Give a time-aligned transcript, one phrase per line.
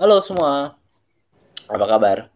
[0.00, 0.72] Halo semua,
[1.68, 2.32] apa kabar?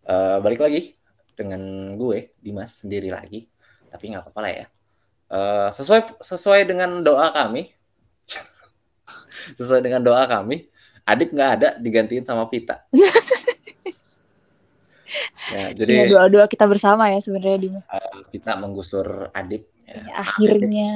[0.00, 0.96] Uh, balik lagi
[1.36, 1.60] dengan
[1.92, 3.52] gue Dimas sendiri lagi,
[3.92, 4.66] tapi nggak apa-apa lah ya.
[5.28, 7.68] Uh, sesuai sesuai dengan doa kami,
[9.60, 10.72] sesuai dengan doa kami,
[11.04, 12.80] Adit nggak ada digantiin sama Vita.
[15.52, 17.84] ya, jadi ya, doa-doa kita bersama ya sebenarnya Dimas.
[17.92, 19.68] Uh, Vita menggusur Adit.
[19.84, 20.92] Ya, ya akhirnya.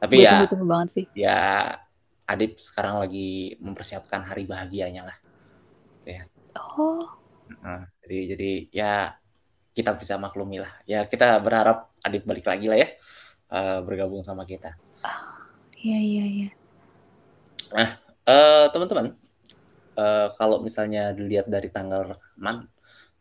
[0.00, 1.04] Tapi ya, tunggu banget sih.
[1.12, 1.76] Ya,
[2.24, 5.25] Adit sekarang lagi mempersiapkan hari bahagianya lah.
[6.56, 7.04] Oh.
[7.62, 8.92] Nah, jadi jadi ya
[9.76, 10.72] kita bisa maklumi lah.
[10.88, 12.88] Ya kita berharap Adit balik lagi lah ya
[13.50, 14.74] uh, bergabung sama kita.
[15.76, 16.48] Iya iya iya.
[17.74, 17.90] Nah
[18.26, 19.14] uh, teman-teman
[19.98, 22.66] uh, kalau misalnya dilihat dari tanggal rekaman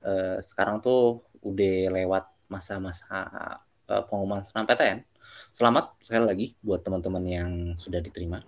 [0.05, 3.25] uh, sekarang tuh udah lewat masa-masa
[3.89, 5.03] uh, pengumuman SNMPTN.
[5.49, 8.41] Selamat sekali lagi buat teman-teman yang sudah diterima.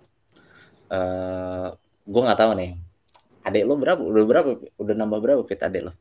[0.88, 1.74] Uh,
[2.08, 2.72] gue nggak tahu nih,
[3.48, 4.00] adek lo berapa?
[4.04, 4.50] Udah berapa?
[4.76, 5.92] Udah nambah berapa pit adek lo?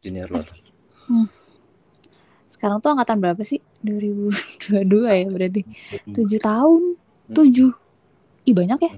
[0.00, 0.56] Junior lo tuh?
[1.06, 1.28] Hmm
[2.64, 3.60] sekarang tuh angkatan berapa sih?
[3.84, 5.62] 2022 ya berarti.
[6.08, 6.82] 7 tahun.
[7.28, 7.36] 7.
[7.36, 7.76] Hmm.
[8.48, 8.92] Ih banyak ya?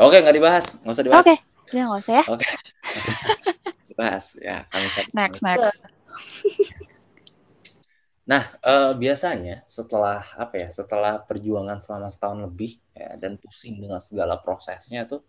[0.00, 0.80] Oke, nggak dibahas.
[0.80, 1.24] Nggak usah dibahas.
[1.28, 1.34] Oke,
[1.76, 2.24] udah nggak usah ya.
[2.32, 2.48] Oke.
[3.92, 4.24] dibahas.
[4.40, 5.68] Ya, kami Next, next.
[8.24, 10.72] Nah, uh, biasanya setelah apa ya?
[10.72, 15.20] Setelah perjuangan selama setahun lebih ya dan pusing dengan segala prosesnya tuh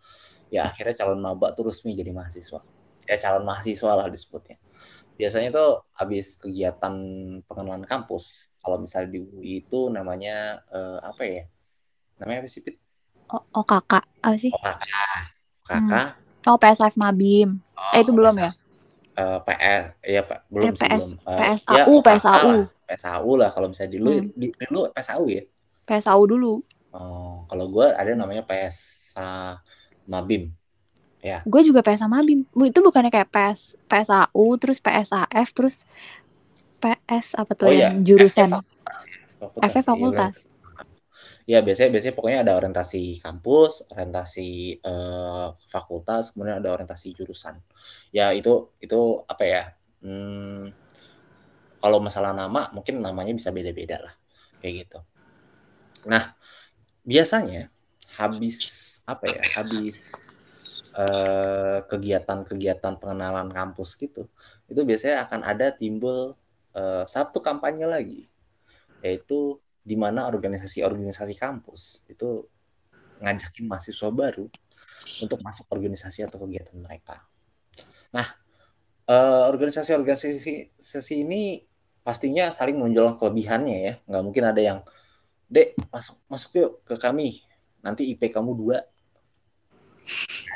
[0.55, 2.63] ya akhirnya calon maba tuh resmi jadi mahasiswa.
[3.05, 4.57] Ya calon mahasiswa lah disebutnya
[5.15, 6.93] biasanya tuh habis kegiatan
[7.47, 11.43] pengenalan kampus kalau misalnya di UI itu namanya uh, apa ya
[12.19, 12.75] namanya apa sih Pit?
[13.31, 14.51] Oh, oh kakak apa sih?
[14.51, 15.23] Oh kakak
[15.65, 16.07] kakak.
[16.19, 16.51] Hmm.
[16.51, 17.57] Oh PSF Mabim.
[17.73, 18.51] Oh, eh itu belum ya?
[19.15, 21.09] Uh, PS ya Pak belum eh, PS, sih belum.
[21.23, 22.51] Uh, PSAU ya, PSAU.
[22.51, 22.65] Lah.
[22.85, 24.27] PSAU lah kalau misalnya di lu hmm.
[24.35, 25.43] di, di lu PSAU ya?
[25.87, 26.53] PSAU dulu.
[26.91, 29.63] Oh kalau gue ada namanya PSA
[30.05, 30.53] Mabim.
[31.25, 31.41] Ya.
[31.41, 32.45] Gue juga PSA Mabim.
[32.45, 35.89] Itu bukannya kayak PS PSAU terus PSAF terus
[36.77, 38.05] PS apa tuh oh, yang iya.
[38.05, 38.61] jurusan
[39.41, 39.85] FF fakultas.
[39.85, 40.35] fakultas.
[41.45, 47.61] Ya biasanya biasanya pokoknya ada orientasi kampus, orientasi uh, fakultas, kemudian ada orientasi jurusan.
[48.09, 49.63] Ya itu itu apa ya?
[50.01, 50.73] Hmm,
[51.77, 54.13] kalau masalah nama mungkin namanya bisa beda-beda lah
[54.57, 54.99] kayak gitu.
[56.09, 56.33] Nah
[57.05, 57.69] biasanya
[58.17, 58.57] habis
[59.07, 59.41] apa ya?
[59.59, 60.27] Habis
[60.95, 64.31] Eh, kegiatan-kegiatan pengenalan kampus gitu,
[64.71, 66.39] itu biasanya akan ada timbul
[66.71, 68.31] uh, satu kampanye lagi,
[69.03, 72.47] yaitu di mana organisasi-organisasi kampus itu
[73.19, 74.47] ngajakin mahasiswa baru
[75.19, 77.27] untuk masuk organisasi atau kegiatan mereka.
[78.15, 78.31] Nah,
[79.51, 81.59] organisasi-organisasi sesi ini
[82.07, 83.93] pastinya saling menunjukkan kelebihannya ya.
[84.07, 84.79] Nggak mungkin ada yang,
[85.51, 87.43] dek masuk masuk yuk ke kami,
[87.85, 88.81] nanti IP kamu dua,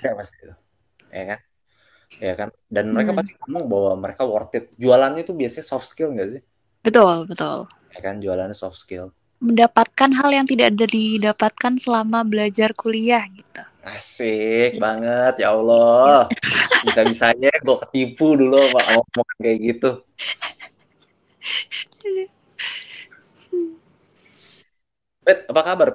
[0.02, 0.56] ada pasti itu
[1.14, 1.40] ya kan?
[2.18, 2.50] Ya kan?
[2.66, 3.20] Dan mereka hmm.
[3.22, 4.74] pasti ngomong bahwa mereka worth it.
[4.82, 6.42] Jualannya itu biasanya soft skill nggak sih?
[6.82, 7.70] Betul betul.
[7.94, 8.18] Ya kan?
[8.18, 9.14] Jualannya soft skill.
[9.40, 13.62] Mendapatkan hal yang tidak ada didapatkan selama belajar kuliah gitu.
[13.86, 16.28] Asik banget ya Allah.
[16.84, 20.04] Bisa bisanya gue ketipu dulu pak ngomong kayak gitu.
[25.24, 25.94] Pet, apa kabar?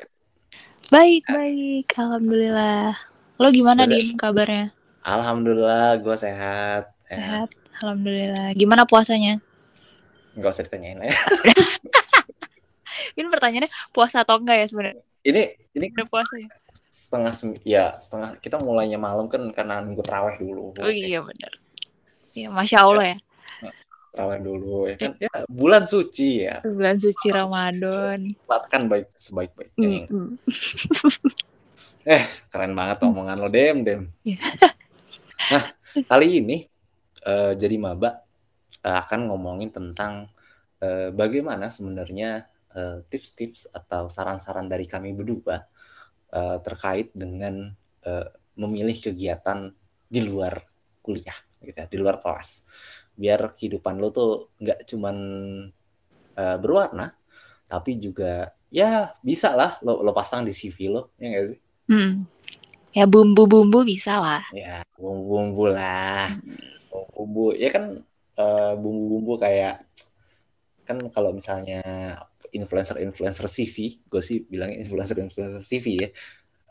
[0.94, 1.90] Baik, baik.
[1.98, 2.94] Alhamdulillah.
[3.42, 4.70] Lo gimana Dim kabarnya?
[5.02, 6.94] Alhamdulillah, gue sehat.
[7.10, 7.50] Sehat,
[7.82, 8.54] alhamdulillah.
[8.54, 9.42] Gimana puasanya?
[10.38, 11.18] Gak usah ditanyain lah ya.
[13.18, 15.02] ini pertanyaannya puasa atau enggak ya sebenarnya?
[15.26, 15.42] Ini
[15.74, 16.46] ini udah puasa ya?
[16.94, 17.34] Setengah
[17.66, 20.78] ya setengah kita mulainya malam kan karena nunggu terawih dulu.
[20.78, 21.58] Oh iya benar.
[22.38, 23.18] Iya masya Allah ya.
[24.14, 26.62] Terawih dulu ya kan ya bulan suci ya.
[26.62, 28.30] Bulan suci Ramadan.
[28.70, 30.06] Kan baik sebaik-baiknya.
[30.06, 30.28] Mm -hmm.
[32.04, 32.20] Eh,
[32.52, 34.12] keren banget omongan lo, Dem, Dem.
[34.28, 34.36] Iya.
[35.56, 35.64] nah,
[36.04, 36.68] kali ini
[37.24, 38.20] uh, jadi maba
[38.84, 40.28] uh, akan ngomongin tentang
[40.84, 42.44] uh, bagaimana sebenarnya
[43.08, 45.64] tips-tips uh, atau saran-saran dari kami berdua
[46.34, 47.72] uh, terkait dengan
[48.04, 49.72] uh, memilih kegiatan
[50.04, 50.60] di luar
[51.00, 52.66] kuliah, gitu ya, di luar kelas.
[53.14, 55.16] Biar kehidupan lo tuh nggak cuman
[56.34, 57.14] uh, berwarna,
[57.70, 61.58] tapi juga ya bisa lah lo, lo pasang di CV lo, ya nggak sih?
[61.88, 62.26] Hmm.
[62.94, 64.42] Ya bumbu-bumbu bisa lah.
[64.54, 66.30] Ya, bumbu-bumbu lah.
[66.94, 67.58] Bumbu-bumbu.
[67.58, 68.06] Ya kan
[68.38, 69.82] uh, bumbu-bumbu kayak
[70.86, 71.82] kan kalau misalnya
[72.54, 76.08] influencer-influencer CV, gue sih bilang influencer-influencer CV ya.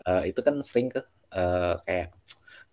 [0.07, 1.03] Uh, itu kan sering ke
[1.35, 2.15] uh, kayak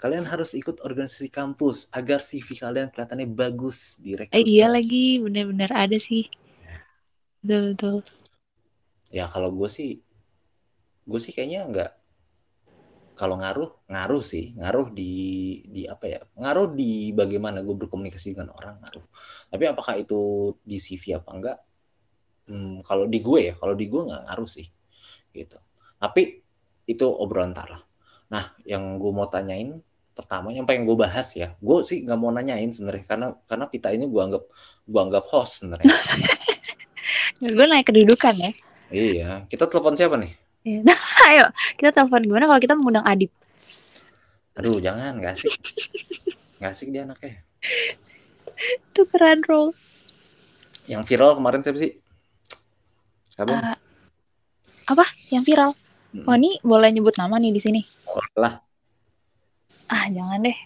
[0.00, 5.68] kalian harus ikut organisasi kampus agar CV kalian kelihatannya bagus di Eh, iya lagi, bener-bener
[5.68, 6.24] ada sih.
[7.44, 7.96] Betul, betul.
[9.12, 10.00] Ya kalau gue sih,
[11.04, 11.90] gue sih kayaknya nggak
[13.12, 14.56] kalau ngaruh ngaruh sih.
[14.56, 15.12] Ngaruh di
[15.68, 16.20] di apa ya?
[16.40, 19.04] Ngaruh di bagaimana gue berkomunikasi dengan orang ngaruh.
[19.52, 21.58] Tapi apakah itu di CV apa enggak?
[22.48, 24.66] Hmm, kalau di gue ya kalau di gue nggak ngaruh sih
[25.36, 25.58] gitu.
[26.00, 26.22] Tapi
[26.90, 27.82] itu obrolan ntar lah
[28.30, 29.82] nah yang gue mau tanyain
[30.20, 31.56] pertama yang pengen gue bahas ya.
[31.58, 34.44] Gue sih nggak mau nanyain sebenarnya karena karena kita ini gue anggap
[34.84, 35.88] gue anggap host sebenarnya.
[37.40, 38.52] Gue naik kedudukan ya.
[38.92, 39.30] Iya.
[39.48, 40.28] Kita telepon siapa nih?
[40.60, 40.80] Iya.
[40.84, 41.00] Nah,
[41.32, 41.46] ayo
[41.80, 43.32] kita telepon gimana kalau kita mengundang Adip
[44.60, 45.16] aduh jangan.
[45.16, 45.56] Nggak asik.
[46.60, 47.40] Nggak asik dia anaknya.
[48.92, 49.72] Itu keren roll
[50.90, 51.94] yang viral kemarin siapa sih?
[53.30, 53.54] Siapa?
[53.54, 53.76] Uh,
[54.90, 55.06] apa?
[55.30, 55.70] Yang viral?
[56.10, 56.26] Hmm.
[56.26, 57.80] oh ini boleh nyebut nama nih di sini.
[58.10, 58.58] Oh, lah
[59.90, 60.58] ah jangan deh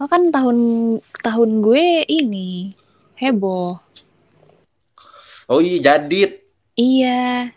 [0.00, 0.58] oh kan tahun
[1.20, 2.72] tahun gue ini
[3.20, 3.76] heboh
[5.52, 7.52] oh iya jadit iya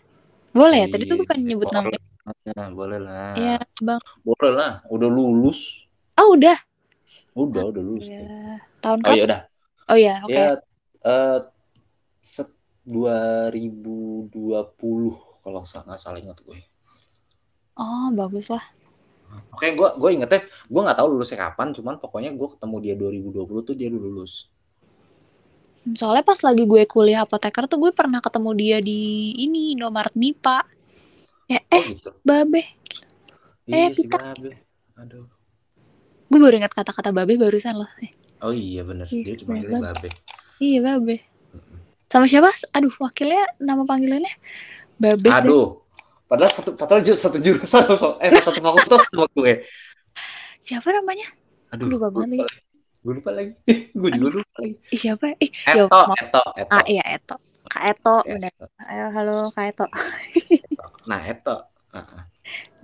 [0.52, 1.88] boleh ya tadi tuh bukan nyebut nama
[2.22, 3.34] Nah, boleh lah.
[3.34, 3.98] Iya, Bang.
[4.22, 5.90] Boleh lah, udah lulus.
[6.14, 6.54] Oh, udah.
[7.34, 8.06] Udah, udah lulus.
[8.06, 8.62] Ya.
[8.78, 9.40] Tahun oh, iya udah.
[9.90, 10.30] Oh iya, oke.
[10.30, 10.38] Okay.
[10.38, 10.50] Ya,
[11.02, 11.38] uh,
[12.22, 12.48] set
[12.86, 14.30] 2020
[15.42, 16.62] kalau nggak salah ingat gue.
[17.74, 18.62] Oh, bagus lah.
[19.52, 23.68] Oke, gue gue ingetnya, gue nggak tahu lulusnya kapan, cuman pokoknya gue ketemu dia 2020
[23.68, 24.52] tuh dia lulus.
[25.92, 30.58] Soalnya pas lagi gue kuliah apoteker tuh gue pernah ketemu dia di ini Indomaret MIPA.
[31.50, 32.10] Ya, oh, eh, gitu.
[32.22, 32.62] Babe.
[33.66, 34.62] Iya, eh, si Babe.
[34.94, 35.26] Aduh.
[36.30, 37.90] Gue baru ingat kata-kata Babe barusan loh.
[38.00, 38.14] Eh.
[38.42, 39.78] Oh iya bener, iya, dia cuma babe.
[39.78, 40.10] babe.
[40.62, 41.16] Iya Babe.
[42.06, 42.50] Sama siapa?
[42.74, 44.34] Aduh, wakilnya nama panggilannya
[44.98, 45.28] Babe.
[45.30, 45.81] Aduh.
[46.32, 47.84] Padahal satu padahal jurus satu jurusan
[48.24, 49.68] eh satu fakultas sama gue.
[50.64, 51.28] Siapa namanya?
[51.76, 52.56] Aduh, lupa banget lagi.
[53.04, 53.52] Gue lupa lagi.
[54.00, 54.74] gue juga lupa lagi.
[54.96, 55.36] Siapa?
[55.36, 56.72] Ih, Eto, yo, Eto, Eto.
[56.72, 57.36] Ah, iya Eto.
[57.68, 58.48] Kak Eto, bener.
[58.80, 59.86] Ayo, halo Kak Eto.
[61.04, 61.68] nah, Eto.
[61.92, 62.22] Uh-uh.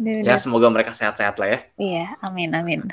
[0.05, 1.59] Ya, semoga mereka sehat-sehat lah ya.
[1.81, 2.85] Iya, amin, amin.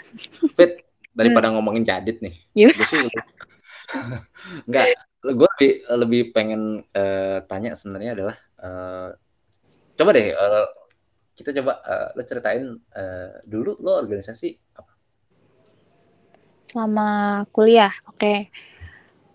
[0.55, 2.31] Fit, daripada ngomongin jadit nih.
[2.55, 3.03] Gue sih
[4.63, 4.95] Enggak,
[5.35, 9.09] gue lebih, lebih pengen uh, tanya sebenarnya adalah uh,
[9.95, 10.67] coba deh uh,
[11.35, 12.63] kita coba uh, lo ceritain
[12.95, 14.91] uh, dulu lo organisasi apa?
[16.71, 18.19] Selama kuliah, oke.
[18.19, 18.39] Okay.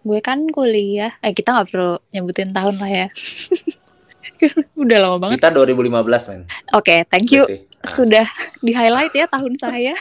[0.01, 3.07] Gue kan kuliah, eh kita nggak perlu nyebutin tahun lah ya.
[4.81, 5.45] Udah lama banget.
[5.45, 6.09] Kita 2015 men.
[6.09, 7.45] Oke, okay, thank you.
[7.45, 7.93] Ah.
[7.93, 8.27] Sudah
[8.65, 9.93] di highlight ya tahun saya.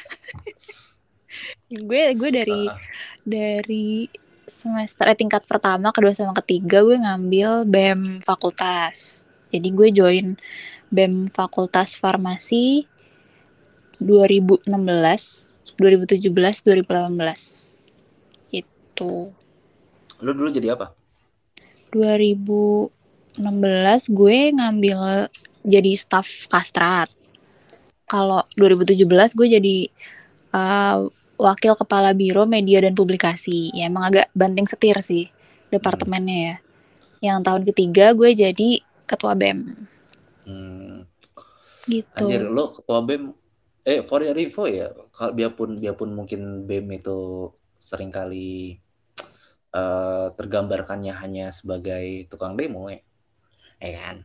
[1.69, 2.73] gue gue dari uh.
[3.27, 4.07] dari
[4.49, 9.28] semester eh, tingkat pertama, kedua sama ketiga gue ngambil BEM fakultas.
[9.49, 10.25] Jadi gue join
[10.89, 12.85] BEM fakultas farmasi
[14.01, 14.69] 2016,
[15.75, 18.55] 2017, 2018.
[18.55, 19.33] Itu.
[20.23, 20.95] Lu dulu jadi apa?
[21.91, 23.41] 2016
[24.13, 25.29] gue ngambil
[25.65, 27.09] jadi staff kastrat.
[28.09, 29.77] Kalau 2017 gue jadi
[30.53, 31.05] uh,
[31.39, 33.71] wakil kepala biro media dan publikasi.
[33.73, 35.29] Ya emang agak banting setir sih
[35.69, 36.55] departemennya ya.
[37.19, 38.69] Yang tahun ketiga gue jadi
[39.09, 39.57] ketua BEM.
[40.45, 41.09] Hmm.
[41.89, 42.05] Gitu.
[42.13, 43.33] Anjir, lo ketua BEM
[43.89, 47.49] eh for your info ya, kalau biarpun biarpun mungkin BEM itu
[47.81, 48.77] sering kali
[49.73, 53.01] uh, tergambarkannya hanya sebagai tukang demo ya.
[53.81, 54.21] Eh kan?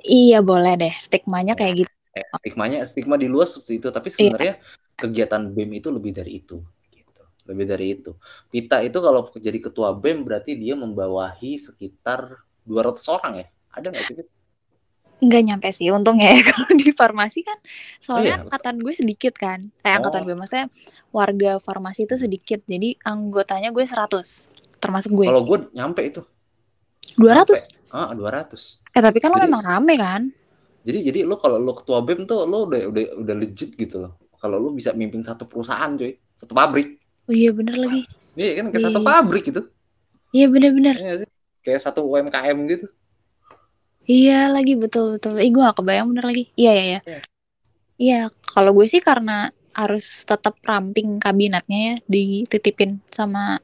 [0.00, 1.92] Iya boleh deh, stigmanya kayak gitu.
[2.16, 4.16] Eh, stigmanya stigma di luar seperti itu, tapi iya.
[4.16, 6.62] sebenarnya iya kegiatan BEM itu lebih dari itu
[6.94, 7.22] gitu.
[7.50, 8.14] Lebih dari itu.
[8.46, 13.46] Pita itu kalau jadi ketua BEM berarti dia membawahi sekitar 200 orang ya.
[13.72, 14.14] Ada nggak sih?
[15.22, 17.58] Nggak nyampe sih untungnya ya kalau di farmasi kan
[18.02, 18.44] soalnya oh, iya.
[18.46, 19.60] angkatan gue sedikit kan.
[19.82, 19.96] Eh oh.
[20.00, 20.66] angkatan gue maksudnya
[21.10, 22.60] warga farmasi itu sedikit.
[22.66, 25.26] Jadi anggotanya gue 100 termasuk gue.
[25.26, 26.22] Kalau gue nyampe itu.
[27.18, 27.24] 200?
[27.24, 27.56] Nyampe.
[27.92, 28.96] Ah, 200.
[28.96, 30.22] Eh tapi kan Jadi, lo memang rame kan?
[30.82, 34.22] Jadi jadi lo kalau lo ketua BEM tuh lo udah udah udah legit gitu loh
[34.42, 36.98] kalau lu bisa mimpin satu perusahaan cuy satu pabrik
[37.30, 38.02] oh iya bener lagi
[38.34, 39.06] iya kan kayak satu iya.
[39.06, 39.62] pabrik gitu
[40.34, 41.14] iya bener-bener iya
[41.62, 42.90] kayak satu UMKM gitu
[44.06, 45.38] iya lagi betul betul.
[45.38, 46.44] Ih, gue gak kebayang bener lagi.
[46.58, 47.00] Iya iya iya.
[47.02, 47.20] Iya,
[47.98, 53.56] iya kalau gue sih karena harus tetap ramping kabinetnya ya dititipin sama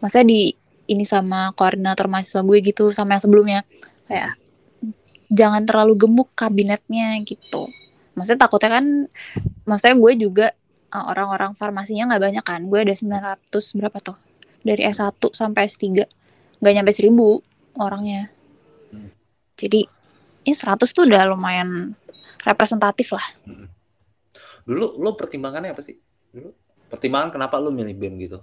[0.00, 0.40] maksudnya di
[0.88, 3.60] ini sama koordinator mahasiswa gue gitu sama yang sebelumnya.
[4.08, 4.40] Kayak
[5.32, 7.68] jangan terlalu gemuk kabinetnya gitu.
[8.16, 8.86] Maksudnya takutnya kan
[9.64, 10.46] maksudnya gue juga
[10.92, 12.60] uh, orang-orang farmasinya nggak banyak kan.
[12.68, 14.16] Gue ada 900 berapa tuh?
[14.62, 16.06] Dari S1 sampai S3
[16.60, 18.31] nggak nyampe 1000 orangnya.
[19.56, 19.86] Jadi
[20.42, 21.94] ini 100 tuh udah lumayan
[22.42, 23.68] representatif lah hmm.
[24.66, 25.96] dulu lo pertimbangannya apa sih
[26.32, 26.52] dulu
[26.88, 28.38] pertimbangan kenapa lo milih BEM gitu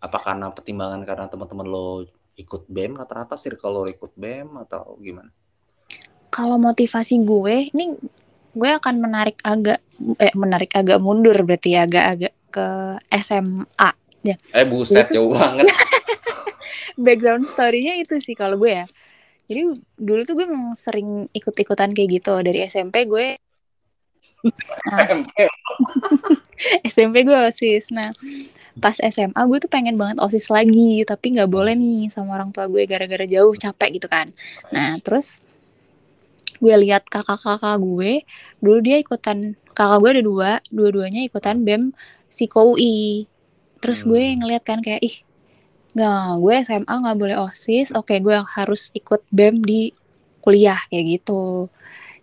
[0.00, 2.04] apa karena pertimbangan karena teman-teman lo
[2.34, 5.30] ikut BEM rata-rata sih kalau ikut BEM atau gimana
[6.34, 7.94] kalau motivasi gue ini
[8.54, 9.82] gue akan menarik agak
[10.18, 12.66] eh menarik agak mundur berarti ya agak-agak ke
[13.18, 13.90] SMA
[14.22, 14.36] ya.
[14.54, 15.66] Eh buset jauh banget.
[17.04, 18.86] Background story-nya itu sih kalau gue ya.
[19.44, 19.60] Jadi
[20.00, 22.34] dulu tuh gue memang sering ikut-ikutan kayak gitu.
[22.40, 23.36] Dari SMP gue.
[24.44, 25.48] Nah, SMP
[26.84, 27.92] SMP gue osis.
[27.92, 28.12] Nah
[28.74, 32.66] pas SMA gue tuh pengen banget osis lagi tapi nggak boleh nih sama orang tua
[32.66, 34.34] gue gara-gara jauh capek gitu kan.
[34.74, 35.44] Nah terus
[36.64, 38.24] gue lihat kakak-kakak gue
[38.62, 41.92] dulu dia ikutan kakak gue ada dua dua-duanya ikutan bem
[42.30, 43.28] psiko UI
[43.82, 44.36] terus gue hmm.
[44.40, 45.20] ngeliat kan kayak ih
[45.94, 47.94] nggak gue SMA nggak boleh osis.
[47.94, 49.94] Oke gue harus ikut bem di
[50.42, 51.70] kuliah kayak gitu.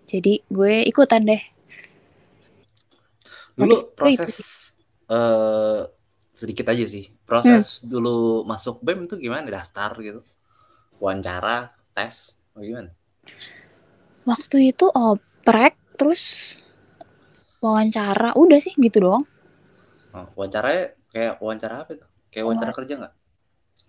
[0.06, 1.42] Jadi gue ikutan deh.
[3.56, 4.76] Dulu proses
[5.08, 5.88] uh,
[6.36, 7.08] sedikit aja sih.
[7.24, 7.88] Proses hmm.
[7.88, 9.48] dulu masuk bem itu gimana?
[9.48, 10.22] Daftar gitu.
[11.00, 12.92] Wawancara tes gimana?
[14.22, 16.54] Waktu itu oprek, terus
[17.58, 19.26] wawancara, udah sih gitu doang.
[20.14, 22.06] Oh, wawancaranya kayak wawancara apa itu?
[22.30, 23.14] Kayak wawancara kerja nggak?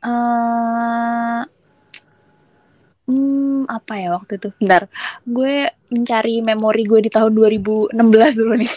[0.02, 1.46] Uh,
[3.06, 4.48] hmm, apa ya waktu itu?
[4.58, 4.90] Bentar,
[5.22, 8.72] gue mencari memori gue di tahun 2016 dulu nih.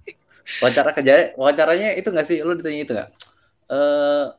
[0.62, 2.38] wawancara kerja, wawancaranya itu nggak sih?
[2.46, 3.10] Lo ditanya itu nggak?
[3.70, 4.30] Uh,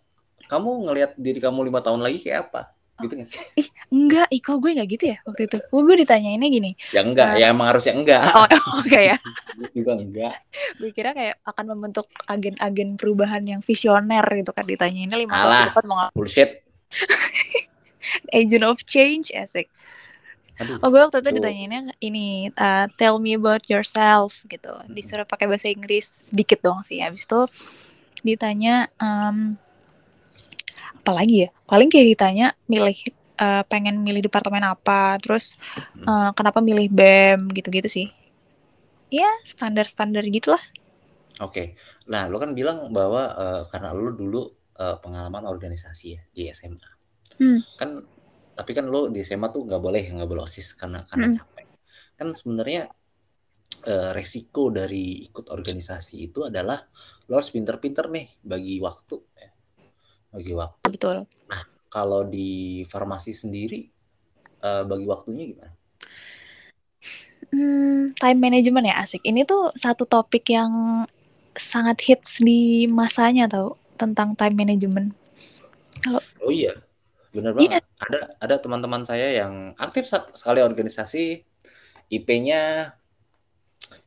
[0.47, 2.71] kamu ngelihat diri kamu lima tahun lagi kayak apa?
[3.03, 3.41] Gitu gak sih?
[3.57, 5.57] Ih, enggak, ih kok gue gak gitu ya waktu itu.
[5.59, 6.71] Gue, gue ditanyainnya gini.
[6.93, 8.23] Ya enggak, uh, ya emang harusnya enggak.
[8.31, 9.17] Oh, oke okay, ya.
[9.77, 10.35] juga enggak.
[10.79, 15.85] gue kira kayak akan membentuk agen-agen perubahan yang visioner gitu kan ditanyainnya lima tahun depan
[15.89, 16.61] mau Bullshit.
[18.35, 19.71] Agent of change, asik.
[20.61, 25.49] Aduh, oh gue waktu itu ditanyainnya ini uh, tell me about yourself gitu disuruh pakai
[25.49, 27.49] bahasa Inggris sedikit dong sih habis itu
[28.21, 29.57] ditanya um,
[31.01, 31.49] apalagi ya?
[31.65, 32.95] Paling kayak ditanya milih
[33.41, 35.57] uh, pengen milih departemen apa terus
[36.05, 38.07] uh, kenapa milih bem gitu-gitu sih.
[39.09, 40.61] Ya standar-standar gitulah.
[41.41, 41.51] Oke.
[41.51, 41.67] Okay.
[42.05, 44.45] nah lo kan bilang bahwa uh, karena lo dulu
[44.77, 46.89] uh, pengalaman organisasi ya di SMA
[47.41, 47.59] hmm.
[47.81, 47.89] kan
[48.53, 51.35] tapi kan lo di SMA tuh nggak boleh nggak boleh osis karena karena hmm.
[51.41, 51.65] capek.
[52.13, 52.85] Kan sebenarnya
[53.89, 56.77] uh, resiko dari ikut organisasi itu adalah
[57.25, 59.49] lo harus pinter-pinter nih bagi waktu ya
[60.31, 60.87] bagi waktu.
[60.87, 61.27] Betul.
[61.27, 63.91] Nah, kalau di farmasi sendiri
[64.63, 65.73] uh, bagi waktunya gimana?
[67.51, 69.21] Hmm, time management ya asik.
[69.27, 71.03] Ini tuh satu topik yang
[71.51, 75.11] sangat hits di masanya tau tentang time management.
[75.99, 76.71] Kalau Oh iya.
[77.35, 77.83] Benar banget.
[77.83, 78.07] Iya.
[78.07, 81.43] Ada ada teman-teman saya yang aktif sekali organisasi
[82.11, 82.91] IP-nya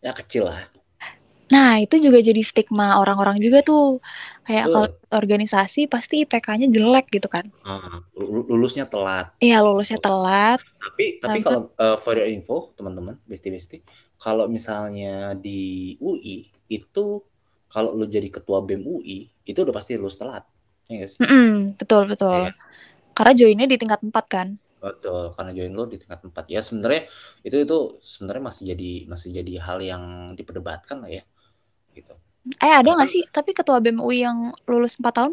[0.05, 0.69] ya kecil lah
[1.53, 4.01] Nah, itu juga jadi stigma orang-orang juga tuh.
[4.45, 7.49] Kayak kalau organisasi pasti IPK-nya jelek gitu kan.
[7.65, 8.01] Uh,
[8.49, 9.33] lulusnya telat.
[9.41, 10.61] Iya, lulusnya telat.
[10.81, 13.85] Tapi tapi kalau uh, for your info, teman-teman, besti-besti,
[14.17, 17.21] kalau misalnya di UI itu
[17.69, 20.45] kalau lu jadi ketua BEM UI, itu udah pasti lulus telat.
[20.89, 21.21] Ya sih?
[21.21, 22.49] Mm -mm, betul, betul.
[22.49, 22.53] Ya.
[23.17, 24.49] Karena joinnya di tingkat 4 kan.
[24.85, 26.53] Betul, karena join lo di tingkat 4.
[26.53, 27.09] Ya sebenarnya
[27.41, 30.05] itu itu sebenarnya masih jadi masih jadi hal yang
[30.37, 31.25] diperdebatkan lah ya
[31.95, 32.15] gitu.
[32.61, 33.25] Eh ada nggak sih?
[33.31, 35.33] Tapi ketua BEM UI yang lulus 4 tahun?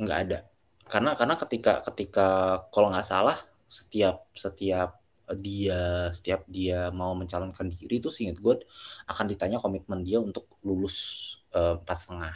[0.00, 0.38] Nggak ada.
[0.88, 2.28] Karena karena ketika ketika
[2.72, 3.36] kalau nggak salah
[3.68, 4.96] setiap setiap
[5.36, 8.64] dia setiap dia mau mencalonkan diri itu singkat gue
[9.04, 10.96] akan ditanya komitmen dia untuk lulus
[11.52, 12.34] eh, empat uh, setengah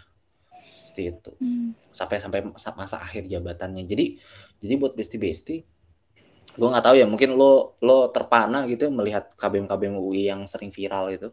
[0.85, 1.69] seperti itu hmm.
[1.89, 4.21] sampai sampai masa akhir jabatannya jadi
[4.61, 5.57] jadi buat besti besti
[6.53, 10.69] gue nggak tahu ya mungkin lo lo terpana gitu melihat KBM KBM UI yang sering
[10.69, 11.33] viral itu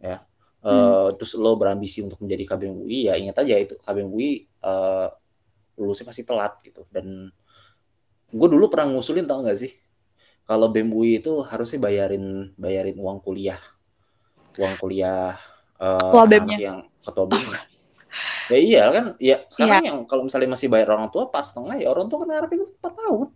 [0.00, 0.24] ya
[0.66, 5.08] uh, terus lo berambisi untuk menjadi KBM UI ya ingat aja itu KBM UI uh,
[5.78, 6.82] lulusnya pasti telat gitu.
[6.90, 7.30] Dan
[8.32, 9.72] gue dulu pernah ngusulin tau gak sih?
[10.46, 13.58] Kalau BEM UI itu harusnya bayarin bayarin uang kuliah.
[14.56, 15.34] Uang kuliah
[15.82, 17.54] uh, anak yang ketua BEM oh.
[18.46, 19.88] ya iya kan ya sekarang yeah.
[19.90, 22.92] yang kalau misalnya masih bayar orang tua pas setengah ya orang tua kan ngarepin empat
[22.94, 23.28] tahun.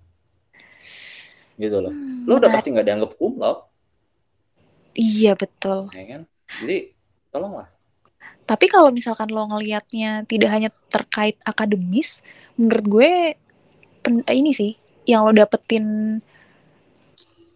[1.60, 1.92] Gitu loh.
[1.92, 3.70] Hmm, lo udah pasti nggak dianggap kumlot
[4.94, 5.90] iya betul.
[5.94, 6.22] Ya kan?
[6.62, 6.94] Jadi
[7.30, 7.70] tolonglah
[8.50, 12.18] tapi kalau misalkan lo ngelihatnya tidak hanya terkait akademis
[12.58, 13.12] menurut gue
[14.02, 14.74] pen, ini sih
[15.06, 16.18] yang lo dapetin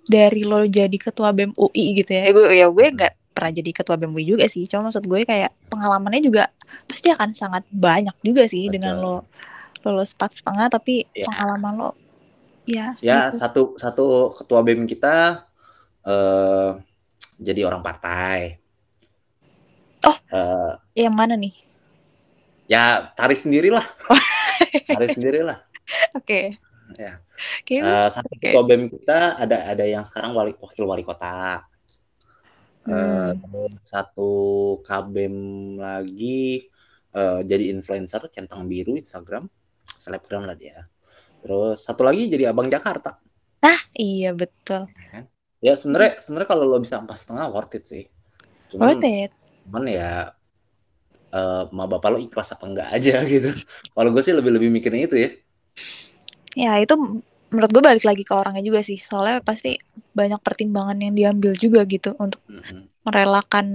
[0.06, 3.96] dari lo jadi ketua BEM UI gitu ya gue ya gue nggak pernah jadi ketua
[3.98, 6.46] BEM UI juga sih cuma maksud gue kayak pengalamannya juga
[6.86, 8.74] pasti akan sangat banyak juga sih Betul.
[8.78, 9.16] dengan lo
[9.84, 11.28] lulus empat setengah tapi ya.
[11.28, 11.90] pengalaman lo
[12.64, 13.36] ya ya gitu.
[13.40, 15.44] satu satu ketua BEM kita
[16.06, 16.78] uh,
[17.40, 18.63] jadi orang partai
[20.04, 21.54] Oh, uh, yang mana nih?
[22.68, 23.84] Ya cari sendirilah.
[24.96, 25.58] cari sendirilah.
[26.16, 26.24] Oke.
[26.24, 26.44] Okay.
[27.00, 27.20] Ya.
[27.64, 27.80] Okay.
[27.80, 28.52] Uh, satu okay.
[28.52, 31.64] ketua BEM kita ada ada yang sekarang wali wakil wali kota.
[32.84, 33.32] Uh,
[33.80, 34.32] satu
[34.84, 35.32] kabem
[35.80, 36.68] lagi
[37.16, 39.48] uh, jadi influencer centang biru Instagram,
[39.96, 40.84] selebgram lah dia.
[41.40, 43.16] Terus satu lagi jadi abang Jakarta.
[43.64, 44.84] Ah iya betul.
[45.64, 48.04] Ya sebenarnya sebenarnya kalau lo bisa empat setengah worth it sih.
[48.68, 49.32] Cuman, worth it.
[49.64, 50.36] Cuman ya
[51.34, 53.50] uh, ma bapak lo ikhlas apa enggak aja gitu.
[53.90, 55.30] Kalau gue sih lebih lebih mikirnya itu ya.
[56.54, 56.94] Ya itu
[57.50, 59.78] menurut gue balik lagi ke orangnya juga sih soalnya pasti
[60.14, 63.06] banyak pertimbangan yang diambil juga gitu untuk mm-hmm.
[63.06, 63.66] merelakan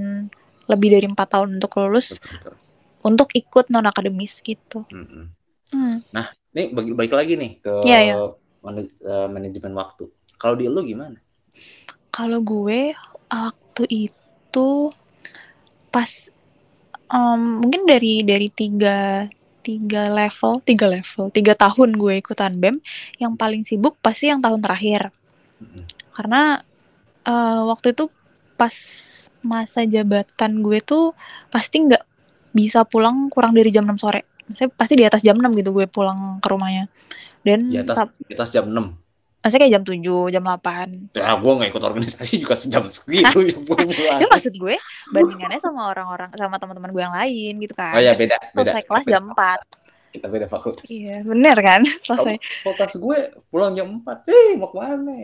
[0.67, 2.55] lebih dari empat tahun untuk lulus Betul.
[3.03, 4.83] untuk ikut non akademis gitu.
[4.91, 5.23] Mm-hmm.
[5.69, 6.01] Hmm.
[6.09, 6.25] Nah,
[6.57, 8.17] ini bagi balik lagi nih ke yeah, yeah.
[8.65, 10.09] Man- uh, manajemen waktu.
[10.35, 11.21] Kalau di lo gimana?
[12.09, 12.91] Kalau gue
[13.29, 14.89] waktu itu
[15.89, 16.09] pas
[17.09, 19.27] um, mungkin dari dari tiga
[19.59, 22.79] tiga level, tiga level, tiga tahun gue ikutan BEM,
[23.19, 25.11] yang paling sibuk pasti yang tahun terakhir.
[26.15, 26.63] Karena
[27.27, 28.07] uh, waktu itu
[28.55, 28.73] pas
[29.39, 31.15] masa jabatan gue tuh
[31.47, 32.03] pasti nggak
[32.51, 34.25] bisa pulang kurang dari jam 6 sore.
[34.57, 36.89] Saya pasti di atas jam 6 gitu gue pulang ke rumahnya.
[37.45, 39.08] Dan di atas, di atas jam 6
[39.39, 41.15] Maksudnya kayak jam 7, jam 8.
[41.15, 43.39] Ya, gue gak ikut organisasi juga sejam segitu.
[44.19, 44.75] ya, maksud gue,
[45.15, 47.95] bandingannya sama orang-orang, sama teman-teman gue yang lain gitu kan.
[47.95, 48.35] Oh iya, beda.
[48.51, 48.75] beda.
[48.75, 50.11] Selesai kelas jam 4.
[50.11, 50.87] Kita beda fakultas.
[50.91, 51.87] Iya, bener kan?
[52.07, 52.35] Selesai.
[52.67, 53.17] Fakultas gue
[53.47, 54.27] pulang jam 4.
[54.27, 55.15] Eh, mau ke mana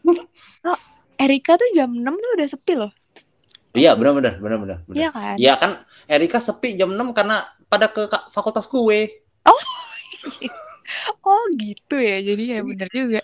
[0.72, 0.78] oh,
[1.20, 2.92] Erika tuh jam 6 tuh udah sepi loh.
[3.76, 4.78] Iya, benar-benar, benar-benar.
[4.88, 5.36] Iya kan?
[5.36, 5.70] Iya kan,
[6.08, 9.20] Erika sepi jam 6 karena pada ke fakultas gue.
[9.44, 9.60] Oh.
[11.22, 12.18] Oh gitu ya.
[12.22, 13.20] Jadi ya bener juga.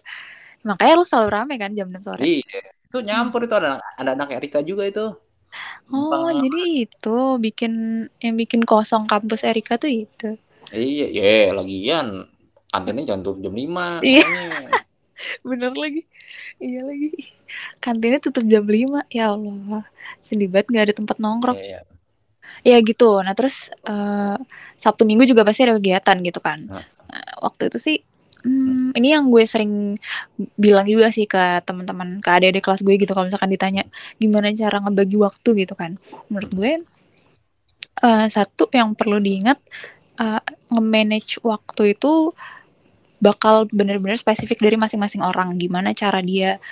[0.66, 2.20] Makanya lu selalu rame kan jam 6 sore?
[2.26, 2.60] Iya.
[2.90, 5.14] Itu nyampur itu ada ada anak Erika juga itu.
[5.88, 6.42] Oh Bang.
[6.42, 7.72] jadi itu bikin
[8.20, 10.34] yang bikin kosong kampus Erika tuh itu.
[10.74, 12.26] Iya iya lagian.
[12.66, 14.26] Kantinnya jangan tutup jam 5 iya.
[15.48, 16.02] bener lagi.
[16.58, 17.10] Iya lagi.
[17.78, 19.86] Kantinnya tutup jam 5 ya Allah.
[20.26, 21.56] Sedih banget gak ada tempat nongkrong.
[21.56, 21.80] Iya,
[22.66, 22.76] iya.
[22.76, 23.22] Ya gitu.
[23.22, 24.36] Nah terus uh,
[24.76, 26.66] sabtu minggu juga pasti ada kegiatan gitu kan.
[26.66, 26.95] Nah.
[27.10, 27.98] Nah, waktu itu sih
[28.46, 29.98] Hmm, ini yang gue sering
[30.54, 33.82] bilang juga sih ke teman-teman ke adik-adik kelas gue gitu kalau misalkan ditanya
[34.22, 35.66] gimana cara ngebagi waktu?
[35.66, 35.98] gitu kan.
[36.30, 36.72] Menurut gue
[38.06, 39.58] uh, satu yang perlu diingat
[40.22, 40.38] uh,
[40.70, 42.30] nge-manage waktu itu
[43.18, 45.58] bakal bener-bener spesifik dari masing-masing orang.
[45.58, 46.62] Gimana cara dia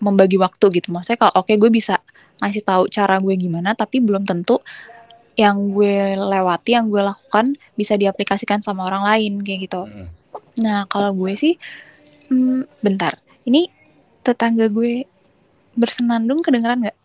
[0.00, 0.96] membagi waktu gitu.
[0.96, 2.00] Maksudnya kalau oke okay, gue bisa
[2.40, 4.64] ngasih tahu cara gue gimana tapi belum tentu
[5.38, 9.86] yang gue lewati, yang gue lakukan bisa diaplikasikan sama orang lain kayak gitu.
[9.86, 10.06] Mm.
[10.66, 11.54] Nah kalau gue sih,
[12.26, 13.70] hmm, bentar, ini
[14.26, 15.06] tetangga gue
[15.78, 16.98] bersenandung kedengeran nggak?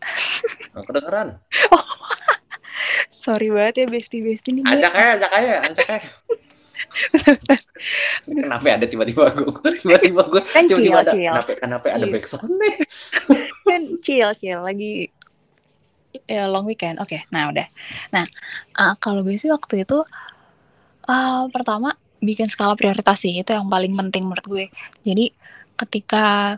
[0.74, 1.38] Oh, kedengeran.
[1.78, 1.86] oh,
[3.14, 4.62] sorry banget ya besti-besti ini.
[4.66, 6.10] Ajak aja, ajak aja, ajak aja.
[8.26, 11.34] kenapa ada tiba-tiba gue tiba-tiba gue kan tiba-tiba ada chill.
[11.34, 12.76] kenapa kenapa ada backsound nih
[13.70, 15.10] kan chill chill lagi
[16.26, 17.02] ya long weekend.
[17.02, 17.68] Oke, okay, nah udah.
[18.14, 18.26] Nah,
[18.78, 20.06] uh, kalau gue sih waktu itu
[21.08, 24.66] uh, pertama bikin skala prioritas sih itu yang paling penting menurut gue.
[25.04, 25.36] Jadi
[25.76, 26.58] ketika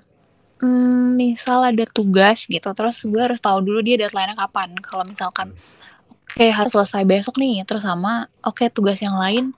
[0.62, 4.78] hmm, misal ada tugas gitu, terus gue harus tahu dulu dia deadline-nya kapan.
[4.84, 5.48] Kalau misalkan
[6.06, 9.52] oke okay, harus selesai besok nih, terus sama oke okay, tugas yang lain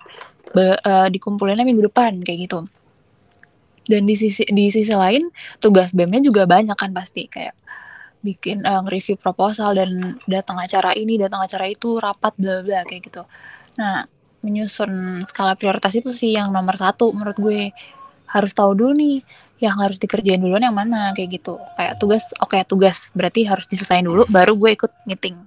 [0.55, 2.63] be, uh, dikumpulinnya minggu depan kayak gitu.
[3.87, 5.31] Dan di sisi di sisi lain
[5.63, 7.55] tugas BEM-nya juga banyak kan pasti kayak
[8.21, 13.01] bikin uh, nge-review proposal dan datang acara ini, datang acara itu, rapat bla bla kayak
[13.09, 13.21] gitu.
[13.77, 14.05] Nah,
[14.41, 17.61] menyusun skala prioritas itu sih yang nomor satu menurut gue.
[18.27, 19.23] Harus tahu dulu nih
[19.63, 21.55] yang harus dikerjain duluan yang mana kayak gitu.
[21.79, 25.39] Kayak tugas oke okay, tugas berarti harus diselesaikan dulu baru gue ikut meeting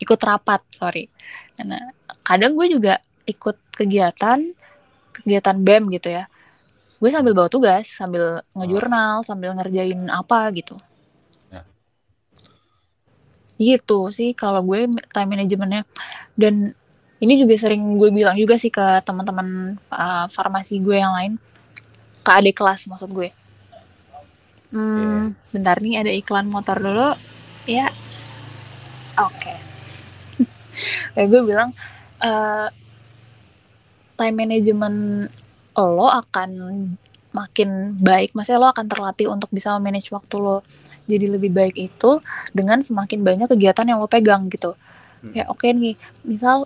[0.00, 1.12] ikut rapat sorry.
[1.56, 1.76] Karena
[2.24, 4.40] kadang gue juga ikut kegiatan
[5.12, 6.24] kegiatan bem gitu ya.
[6.96, 10.80] Gue sambil bawa tugas sambil ngejurnal sambil ngerjain apa gitu
[13.56, 15.82] gitu sih kalau gue time managementnya.
[16.36, 16.76] Dan
[17.20, 21.32] ini juga sering gue bilang juga sih ke teman-teman uh, farmasi gue yang lain.
[22.20, 23.32] Ke adik kelas maksud gue.
[24.74, 25.24] Hmm, yeah.
[25.54, 27.16] bentar nih ada iklan motor dulu.
[27.64, 27.88] Ya.
[29.16, 29.48] Oke.
[29.48, 29.58] Okay.
[31.16, 31.72] ya gue bilang
[32.20, 32.68] uh,
[34.16, 34.98] time management
[35.76, 36.50] lo akan
[37.36, 40.64] makin baik, maksudnya lo akan terlatih untuk bisa manage waktu lo
[41.04, 42.24] jadi lebih baik itu
[42.56, 44.72] dengan semakin banyak kegiatan yang lo pegang gitu.
[45.20, 45.36] Hmm.
[45.36, 45.94] Ya oke okay nih,
[46.24, 46.64] misal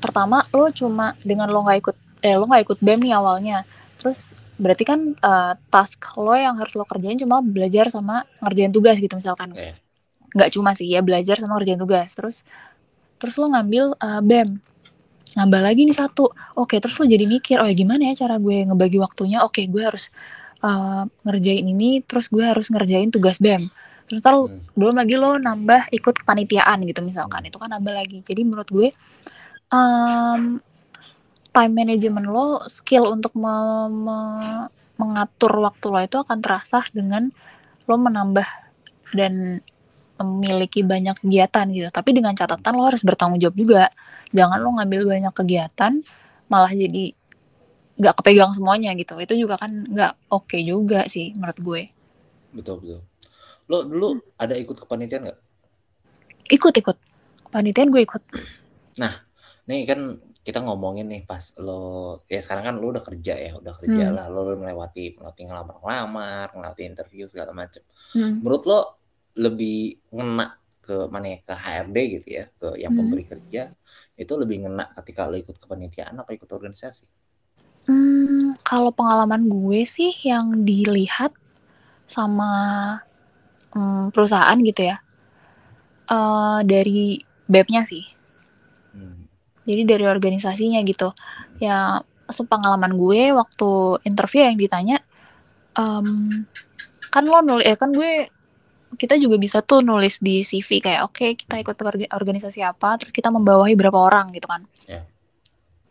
[0.00, 3.68] pertama lo cuma dengan lo nggak ikut, eh lo nggak ikut bem nih awalnya,
[4.00, 8.96] terus berarti kan uh, task lo yang harus lo kerjain cuma belajar sama ngerjain tugas
[8.96, 9.52] gitu misalkan.
[9.52, 9.76] Okay.
[10.32, 12.42] Nggak cuma sih ya belajar sama ngerjain tugas, terus
[13.20, 14.56] terus lo ngambil uh, bem
[15.36, 16.30] nambah lagi nih satu.
[16.58, 19.42] Oke terus lo jadi mikir oh ya gimana ya cara gue ngebagi waktunya?
[19.46, 20.10] Oke gue harus
[20.62, 23.70] uh, ngerjain ini terus gue harus ngerjain tugas bem
[24.10, 24.74] terus lo hmm.
[24.74, 27.46] belum lagi lo nambah ikut kepanitiaan gitu misalkan.
[27.46, 28.26] Itu kan nambah lagi.
[28.26, 28.90] Jadi menurut gue
[29.70, 30.58] um,
[31.50, 33.54] time management lo skill untuk me
[33.90, 34.18] me
[35.00, 37.30] mengatur waktu lo itu akan terasa dengan
[37.88, 38.44] lo menambah
[39.16, 39.64] dan
[40.22, 41.88] memiliki banyak kegiatan gitu.
[41.88, 43.84] Tapi dengan catatan lo harus bertanggung jawab juga.
[44.30, 45.92] Jangan lo ngambil banyak kegiatan
[46.50, 47.14] malah jadi
[48.00, 49.16] nggak kepegang semuanya gitu.
[49.20, 51.82] Itu juga kan nggak oke okay juga sih menurut gue.
[52.56, 53.00] Betul betul.
[53.70, 55.38] Lo dulu ada ikut kepanitiaan nggak?
[56.50, 56.96] Ikut ikut.
[57.48, 58.22] Kepanitiaan gue ikut.
[58.98, 59.12] Nah
[59.68, 60.00] nih kan
[60.40, 64.16] kita ngomongin nih pas lo ya sekarang kan lo udah kerja ya udah kerja hmm.
[64.16, 64.26] lah.
[64.32, 67.84] Lo melewati melewati ngelamar-ngelamar melewati interview segala macem.
[68.10, 68.42] Hmm.
[68.42, 68.99] menurut lo
[69.38, 72.98] lebih ngena ke mana ya ke HRD gitu ya ke yang hmm.
[72.98, 73.62] pemberi kerja
[74.18, 77.06] itu lebih ngena ketika lo ikut kepanitiaan apa ikut organisasi?
[77.86, 81.32] Hmm, kalau pengalaman gue sih yang dilihat
[82.10, 82.52] sama
[83.72, 84.98] hmm, perusahaan gitu ya
[86.10, 88.04] uh, dari BEP-nya sih.
[88.92, 89.30] Hmm.
[89.64, 91.14] Jadi dari organisasinya gitu.
[91.62, 93.70] Ya sepengalaman gue waktu
[94.06, 95.02] interview yang ditanya
[95.74, 96.46] um,
[97.10, 98.30] kan lo nulis ya kan gue
[98.98, 101.76] kita juga bisa tuh nulis di CV kayak oke okay, kita ikut
[102.10, 102.98] organisasi apa?
[102.98, 104.64] Terus kita membawahi berapa orang gitu kan.
[104.88, 105.06] Yeah.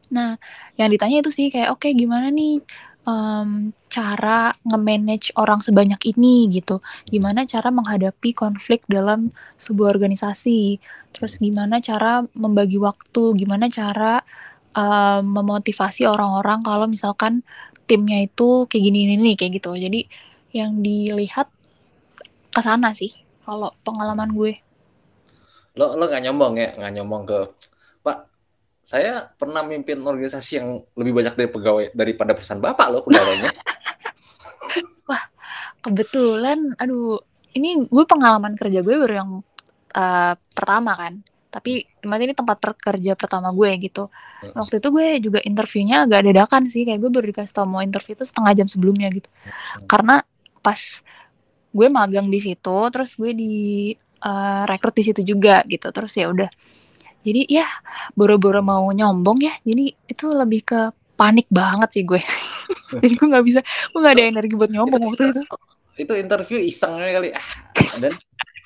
[0.10, 0.42] nah
[0.74, 2.66] yang ditanya itu sih kayak oke okay, gimana nih
[3.06, 6.50] um, cara nge-manage orang sebanyak ini?
[6.52, 6.82] Gitu.
[7.08, 9.32] Gimana cara menghadapi konflik dalam
[9.62, 10.82] sebuah organisasi?
[11.16, 13.38] Terus gimana cara membagi waktu?
[13.38, 14.22] Gimana cara
[14.76, 17.42] um, memotivasi orang-orang kalau misalkan
[17.90, 19.74] timnya itu kayak gini ini kayak gitu.
[19.74, 20.06] Jadi
[20.54, 21.50] yang dilihat
[22.50, 23.14] ke sana sih
[23.46, 24.54] kalau pengalaman gue.
[25.78, 27.40] Lo lo nggak nyombong ya, nggak nyombong ke
[28.06, 28.18] Pak.
[28.86, 33.52] Saya pernah mimpin organisasi yang lebih banyak dari pegawai daripada perusahaan bapak lo pegawainya.
[35.10, 35.24] Wah,
[35.82, 37.22] kebetulan, aduh,
[37.54, 39.32] ini gue pengalaman kerja gue baru yang
[39.94, 41.14] uh, pertama kan.
[41.50, 44.14] Tapi ini tempat kerja pertama gue gitu.
[44.54, 48.14] Waktu itu gue juga interviewnya agak dadakan sih, kayak gue baru dikasih tau mau interview
[48.14, 49.26] itu setengah jam sebelumnya gitu.
[49.90, 50.22] Karena
[50.62, 50.78] pas
[51.70, 53.56] gue magang di situ terus gue di
[54.24, 55.90] uh, rekrut di situ juga gitu.
[55.90, 56.50] Terus ya udah.
[57.20, 57.68] Jadi ya
[58.16, 59.54] boro-boro mau nyombong ya.
[59.64, 60.80] Jadi itu lebih ke
[61.20, 62.22] panik banget sih gue.
[63.02, 65.42] Jadi gue nggak bisa gue nggak ada energi buat nyombong waktu itu.
[66.00, 67.30] Itu interview isengnya kali.
[67.36, 67.48] Ah
[68.00, 68.14] dan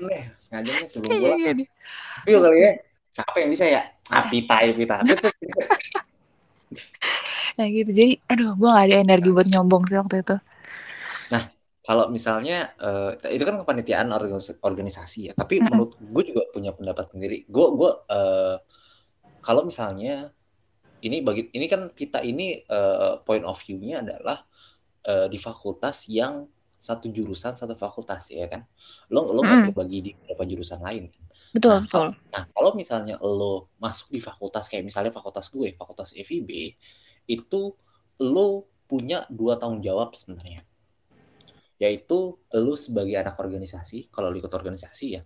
[0.04, 2.72] nih sengaja nih sebelum gue interview kali ya.
[3.14, 3.82] Siapa yang bisa ya?
[4.10, 4.98] Ah pita ya pita.
[7.54, 7.94] Nah gitu.
[7.94, 10.36] Jadi aduh gue gak ada energi buat nyombong sih waktu itu
[11.84, 14.08] kalau misalnya uh, itu kan kepanitiaan
[14.64, 15.68] organisasi ya tapi hmm.
[15.68, 17.44] menurut gue juga punya pendapat sendiri.
[17.52, 18.56] Gue gue uh,
[19.44, 20.32] kalau misalnya
[21.04, 24.48] ini bagi ini kan kita ini uh, point of view-nya adalah
[25.04, 26.48] uh, di fakultas yang
[26.80, 28.64] satu jurusan satu fakultas ya kan?
[29.12, 29.76] Lo lo nggak hmm.
[29.76, 31.12] bagi di beberapa jurusan lain
[31.54, 32.08] betul nah, betul.
[32.34, 36.50] nah kalau misalnya lo masuk di fakultas kayak misalnya fakultas gue fakultas FIB
[37.30, 37.62] itu
[38.26, 38.48] lo
[38.90, 40.66] punya dua tanggung jawab sebenarnya
[41.82, 45.22] yaitu lu sebagai anak organisasi kalau lu ikut organisasi ya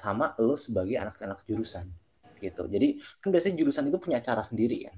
[0.00, 1.84] sama lu sebagai anak-anak jurusan
[2.40, 2.66] gitu.
[2.66, 4.96] Jadi kan biasanya jurusan itu punya acara sendiri kan.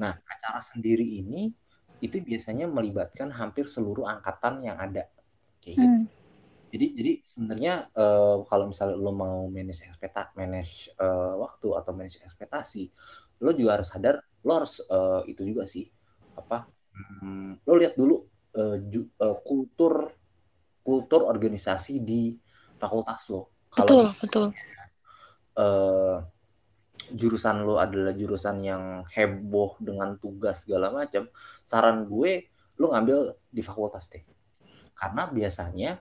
[0.00, 1.52] Nah acara sendiri ini
[2.02, 5.06] itu biasanya melibatkan hampir seluruh angkatan yang ada
[5.62, 5.86] kayak gitu.
[5.86, 6.04] Hmm.
[6.74, 12.18] jadi jadi sebenarnya uh, kalau misalnya lu mau manage ekspektasi manage uh, waktu atau manage
[12.18, 12.90] ekspektasi
[13.46, 15.86] lo juga harus sadar lo harus uh, itu juga sih
[16.34, 18.26] apa hmm, lo lihat dulu
[18.58, 20.10] uh, ju, uh, kultur
[20.82, 22.34] kultur organisasi di
[22.76, 23.66] fakultas lo.
[23.72, 24.46] Kalau betul, betul.
[25.56, 26.18] Uh,
[27.12, 31.28] jurusan lo adalah jurusan yang heboh dengan tugas segala macam,
[31.62, 34.24] saran gue lo ngambil di fakultas deh.
[34.92, 35.98] Karena biasanya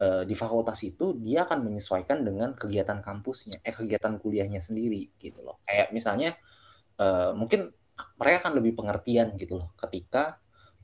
[0.00, 5.40] uh, di fakultas itu dia akan menyesuaikan dengan kegiatan kampusnya, eh kegiatan kuliahnya sendiri gitu
[5.40, 5.60] loh.
[5.64, 6.30] Kayak misalnya
[7.00, 7.72] uh, mungkin
[8.18, 10.40] mereka akan lebih pengertian gitu loh ketika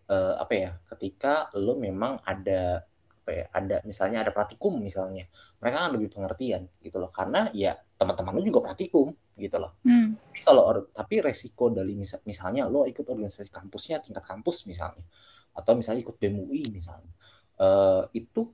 [0.09, 2.88] uh, apa ya, ketika lo memang ada
[3.29, 5.29] apa ya ada misalnya ada praktikum misalnya
[5.61, 7.13] mereka kan lebih pengertian gitu loh.
[7.13, 9.77] Karena ya teman-teman lu juga praktikum gitu loh.
[9.85, 10.17] Hmm.
[10.17, 15.05] tapi kalau tapi resiko dari misal, misalnya lo ikut organisasi kampusnya tingkat kampus misalnya
[15.53, 17.13] atau misalnya ikut BEM UI misalnya
[17.61, 18.49] uh, itu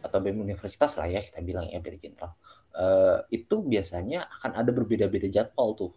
[0.00, 2.32] atau BEM universitas lah ya kita bilang ya biar general
[2.80, 5.92] uh, itu biasanya akan ada berbeda-beda jadwal tuh.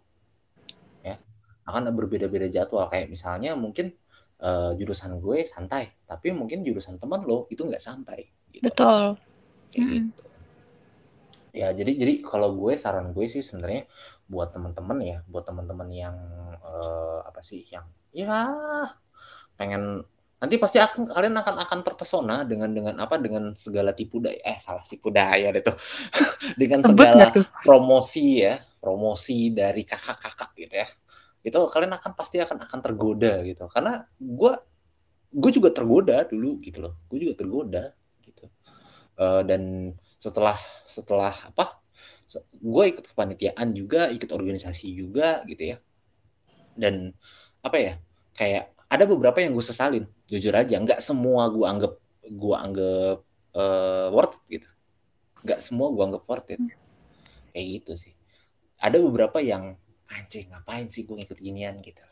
[1.00, 1.16] Ya
[1.64, 2.92] akan ada berbeda-beda jadwal.
[2.92, 3.96] Kayak misalnya mungkin
[4.42, 8.66] uh, jurusan gue santai tapi mungkin jurusan teman lo itu nggak santai gitu.
[8.68, 9.16] betul.
[9.72, 9.94] Kayak hmm.
[9.94, 10.22] gitu.
[11.52, 13.84] Ya jadi jadi kalau gue saran gue sih sebenarnya
[14.24, 16.16] buat teman-teman ya buat teman-teman yang
[16.64, 18.56] uh, apa sih yang ya
[19.60, 20.00] pengen
[20.42, 24.58] nanti pasti akan kalian akan akan terpesona dengan dengan apa dengan segala tipu daya eh
[24.58, 25.72] salah tipu daya itu
[26.60, 27.30] dengan segala
[27.62, 30.88] promosi ya promosi dari kakak-kakak gitu ya
[31.42, 33.66] itu kalian akan pasti akan akan tergoda gitu.
[33.66, 34.52] Karena gue
[35.32, 36.94] gue juga tergoda dulu gitu loh.
[37.10, 37.84] Gue juga tergoda
[38.22, 38.46] gitu.
[39.18, 41.82] Uh, dan setelah setelah apa
[42.56, 45.76] gue ikut kepanitiaan juga ikut organisasi juga gitu ya.
[46.78, 47.10] Dan
[47.62, 47.92] apa ya
[48.38, 50.78] kayak ada beberapa yang gue sesalin jujur aja.
[50.78, 53.18] Nggak semua gue anggap gue anggap
[53.58, 54.68] uh, worth it gitu.
[55.42, 56.62] Nggak semua gue anggap worth it.
[57.50, 58.14] Kayak gitu sih.
[58.78, 59.74] Ada beberapa yang
[60.18, 62.04] anjing ngapain sih gue ikut ginian gitu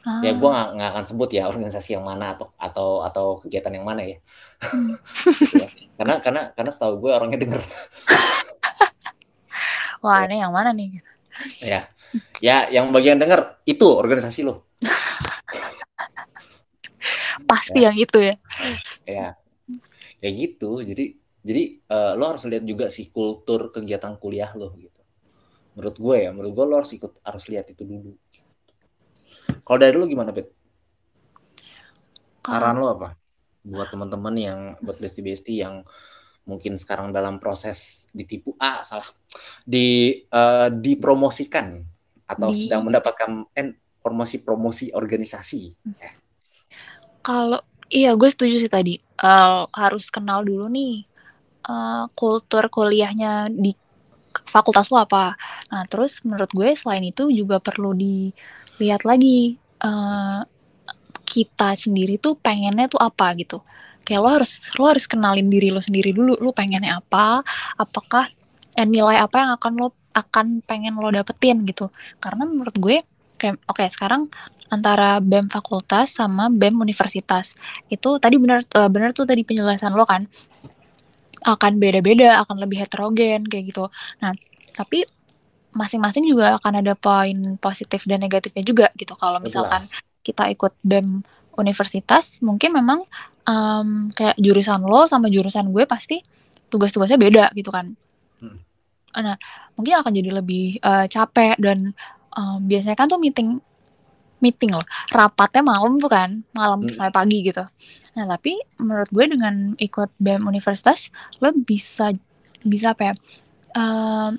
[0.00, 0.24] Ah.
[0.24, 4.00] Ya gue nggak akan sebut ya organisasi yang mana atau atau atau kegiatan yang mana
[4.00, 4.16] ya.
[4.64, 4.96] Hmm.
[5.44, 5.68] gitu ya.
[6.00, 7.60] Karena karena karena setahu gue orangnya denger.
[10.04, 11.04] Wah, ini yang mana nih?
[11.60, 11.84] Ya,
[12.40, 14.72] ya yang bagian denger itu organisasi lo.
[17.50, 17.92] Pasti ya.
[17.92, 18.34] yang itu ya.
[19.04, 19.36] Ya,
[20.24, 20.80] kayak gitu.
[20.80, 24.99] Jadi jadi uh, lo harus lihat juga sih kultur kegiatan kuliah lo gitu.
[25.78, 28.14] Menurut gue ya, menurut gue lo harus ikut harus lihat itu dulu
[29.64, 30.50] kalau dari lu gimana, Pit?
[32.42, 33.14] Saran lo apa?
[33.62, 35.84] Buat teman-teman yang buat besti-besti yang
[36.48, 39.06] mungkin sekarang dalam proses ditipu ah salah
[39.62, 41.78] di uh, dipromosikan
[42.26, 42.66] atau di...
[42.66, 45.76] sedang mendapatkan eh, promosi-promosi organisasi.
[47.20, 47.60] Kalau
[47.92, 51.04] iya gue setuju sih tadi uh, harus kenal dulu nih
[51.68, 53.76] uh, kultur kuliahnya di
[54.46, 55.34] fakultas lo apa.
[55.70, 58.30] Nah terus menurut gue selain itu juga perlu di
[58.78, 60.42] lihat lagi uh,
[61.26, 63.62] kita sendiri tuh pengennya tuh apa gitu.
[64.02, 67.42] Kayak lo harus lo harus kenalin diri lo sendiri dulu lo pengennya apa?
[67.78, 68.26] Apakah
[68.74, 71.90] eh, nilai apa yang akan lo akan pengen lo dapetin gitu.
[72.18, 73.02] Karena menurut gue
[73.38, 74.26] kayak oke okay, sekarang
[74.70, 77.54] antara BEM fakultas sama BEM universitas.
[77.90, 80.26] Itu tadi benar uh, benar tuh tadi penjelasan lo kan
[81.44, 83.88] akan beda-beda akan lebih heterogen kayak gitu
[84.20, 84.32] nah
[84.74, 85.04] tapi
[85.74, 89.14] masing-masing juga akan ada poin positif dan negatifnya juga gitu.
[89.14, 89.82] Kalau misalkan
[90.20, 91.22] kita ikut BEM
[91.58, 93.00] universitas, mungkin memang
[93.46, 96.22] um, kayak jurusan lo sama jurusan gue pasti
[96.70, 97.94] tugas-tugasnya beda gitu kan.
[98.42, 98.58] Hmm.
[99.14, 99.36] Nah,
[99.78, 101.94] mungkin akan jadi lebih uh, capek dan
[102.34, 103.62] um, biasanya kan tuh meeting
[104.40, 106.96] meeting loh, rapatnya malam tuh kan, malam hmm.
[106.96, 107.64] sampai pagi gitu.
[108.16, 112.10] Nah, tapi menurut gue dengan ikut BEM universitas, lo bisa
[112.64, 113.14] bisa apa ya?
[113.70, 114.30] Uh,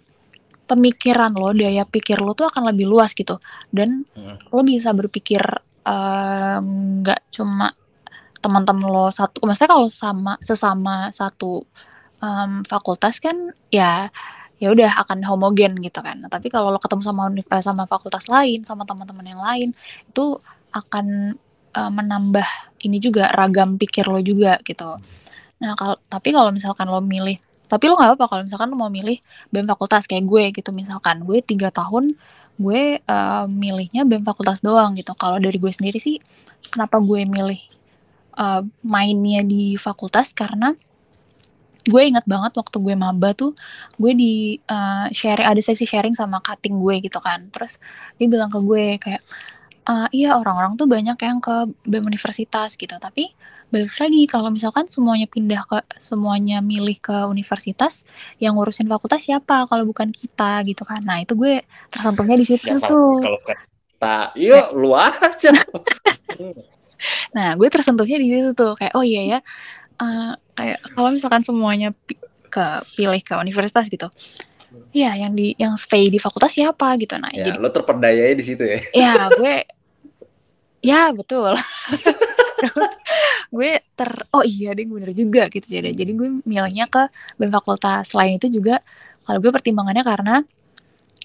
[0.67, 3.39] pemikiran lo, daya pikir lo tuh akan lebih luas gitu.
[3.69, 4.51] Dan hmm.
[4.51, 5.41] lo bisa berpikir
[5.81, 7.73] nggak uh, cuma
[8.41, 11.61] teman-teman lo satu, maksudnya kalau sama sesama satu
[12.21, 13.37] um, fakultas kan
[13.69, 14.09] ya
[14.61, 16.21] ya udah akan homogen gitu kan.
[16.21, 19.69] Nah, tapi kalau lo ketemu sama uh, sama fakultas lain, sama teman-teman yang lain,
[20.05, 20.37] itu
[20.69, 21.35] akan
[21.73, 22.45] uh, menambah
[22.85, 25.01] ini juga ragam pikir lo juga gitu.
[25.65, 28.91] Nah, kalau tapi kalau misalkan lo milih tapi lo nggak apa-apa kalau misalkan lo mau
[28.91, 29.15] milih
[29.47, 32.19] BEM fakultas kayak gue gitu misalkan gue tiga tahun
[32.59, 36.19] gue uh, milihnya BEM fakultas doang gitu kalau dari gue sendiri sih
[36.67, 37.63] kenapa gue milih
[38.35, 40.75] uh, mainnya di fakultas karena
[41.87, 43.57] gue inget banget waktu gue maba tuh
[43.97, 44.33] gue di
[44.69, 47.49] uh, sharing ada sesi sharing sama cutting gue gitu kan.
[47.49, 47.81] Terus
[48.17, 49.21] dia bilang ke gue kayak
[49.87, 51.55] uh, iya orang-orang tuh banyak yang ke
[51.87, 52.93] BEM universitas gitu.
[52.97, 53.33] Tapi
[53.71, 58.03] balik lagi kalau misalkan semuanya pindah ke semuanya milih ke universitas
[58.35, 60.99] yang ngurusin fakultas siapa kalau bukan kita gitu kan.
[61.07, 63.23] Nah itu gue tersentuhnya di situ ya, tuh.
[63.23, 65.51] Kalau kita yuk lu aja.
[67.33, 68.77] Nah gue tersentuhnya di situ tuh.
[68.77, 69.39] Kayak oh iya ya
[70.01, 71.93] uh, kayak kalau misalkan semuanya
[72.51, 72.65] ke
[72.97, 74.09] pilih ke universitas gitu
[74.91, 77.15] ya yang di yang stay di fakultas siapa gitu.
[77.19, 78.79] Nah ya, jadi lo terperdayanya di situ ya?
[78.95, 79.55] Ya gue
[80.83, 81.53] ya betul.
[83.51, 88.07] Gue ter oh iya deh bener juga gitu jadi jadi gue milihnya ke BEM fakultas.
[88.07, 88.79] Selain itu juga
[89.27, 90.35] kalau gue pertimbangannya karena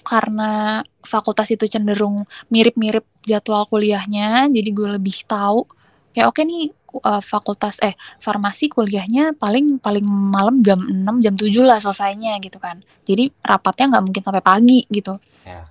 [0.07, 5.67] karena fakultas itu cenderung mirip-mirip jadwal kuliahnya jadi gue lebih tahu
[6.15, 6.71] ya oke nih
[7.03, 12.57] uh, fakultas eh farmasi kuliahnya paling paling malam jam 6 jam 7 lah selesainya gitu
[12.61, 12.81] kan.
[13.05, 15.19] Jadi rapatnya nggak mungkin sampai pagi gitu.
[15.47, 15.71] Yeah.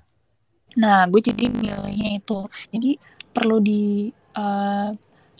[0.76, 2.52] nah gue jadi milihnya itu.
[2.74, 3.00] Jadi
[3.32, 4.92] perlu di uh,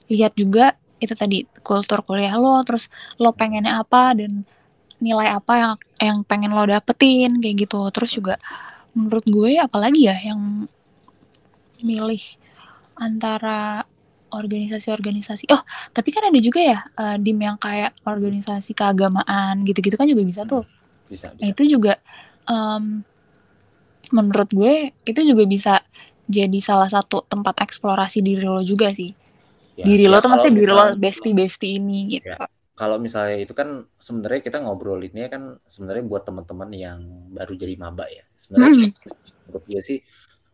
[0.08, 2.88] lihat juga itu tadi kultur kuliah lo terus
[3.20, 4.48] lo pengennya apa dan
[5.04, 7.84] nilai apa yang yang pengen lo dapetin kayak gitu.
[7.92, 8.36] Terus juga
[8.96, 10.72] menurut gue apalagi ya yang
[11.84, 12.24] milih
[12.96, 13.84] antara
[14.36, 15.48] organisasi-organisasi.
[15.56, 15.64] Oh
[15.96, 20.44] tapi kan ada juga ya uh, dim yang kayak organisasi keagamaan gitu-gitu kan juga bisa
[20.44, 20.68] tuh.
[20.68, 21.42] Hmm, bisa, bisa.
[21.42, 21.94] Nah, itu juga
[22.46, 23.02] um,
[24.14, 25.74] menurut gue itu juga bisa
[26.26, 29.14] jadi salah satu tempat eksplorasi diri lo juga sih.
[29.76, 30.86] Ya, diri ya, lo tuh maksudnya diri lo
[31.36, 32.32] bestie ini gitu.
[32.32, 37.00] ya, kalau misalnya itu kan sebenarnya kita ngobrolinnya kan sebenarnya buat teman-teman yang
[37.32, 38.28] baru jadi maba ya.
[38.36, 39.48] Sebenarnya hmm.
[39.48, 40.00] menurut gue sih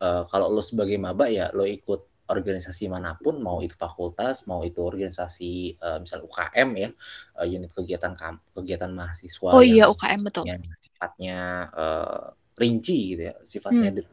[0.05, 4.63] uh, kalau lo sebagai maba ya lo ikut organisasi mana pun mau itu fakultas mau
[4.63, 6.89] itu organisasi uh, misal UKM ya
[7.37, 8.15] uh, unit kegiatan
[8.55, 14.07] kegiatan mahasiswa oh iya UKM betul yang sifatnya uh, rinci gitu ya sifatnya hmm.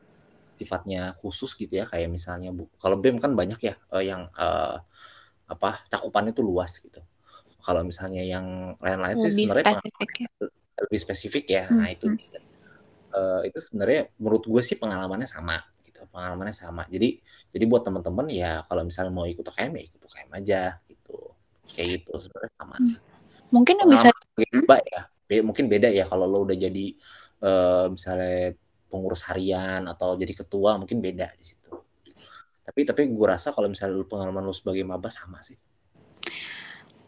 [0.59, 4.83] sifatnya khusus gitu ya kayak misalnya bu kalau BEM kan banyak ya uh, yang uh,
[5.49, 7.01] apa cakupannya itu luas gitu
[7.59, 10.29] kalau misalnya yang lain-lain sih sebenarnya spesifik ya.
[10.79, 11.65] lebih spesifik ya.
[11.67, 11.79] Hmm.
[11.83, 12.07] Nah itu
[13.13, 15.59] uh, itu sebenarnya menurut gue sih pengalamannya sama
[15.99, 16.07] gitu.
[16.15, 16.87] Pengalamannya sama.
[16.87, 17.19] Jadi
[17.51, 21.19] jadi buat teman-teman ya kalau misalnya mau ikut UKM ya ikut UKM aja gitu.
[21.75, 22.87] Kayak gitu sebenarnya sama hmm.
[22.87, 22.99] sih.
[23.51, 24.09] Mungkin yang bisa
[24.39, 25.03] beda ya.
[25.29, 26.87] Be mungkin beda ya kalau lo udah jadi
[27.43, 28.55] uh, misalnya
[28.89, 31.73] pengurus harian atau jadi ketua mungkin beda di situ.
[32.65, 35.57] Tapi tapi gue rasa kalau misalnya pengalaman lo sebagai maba sama sih.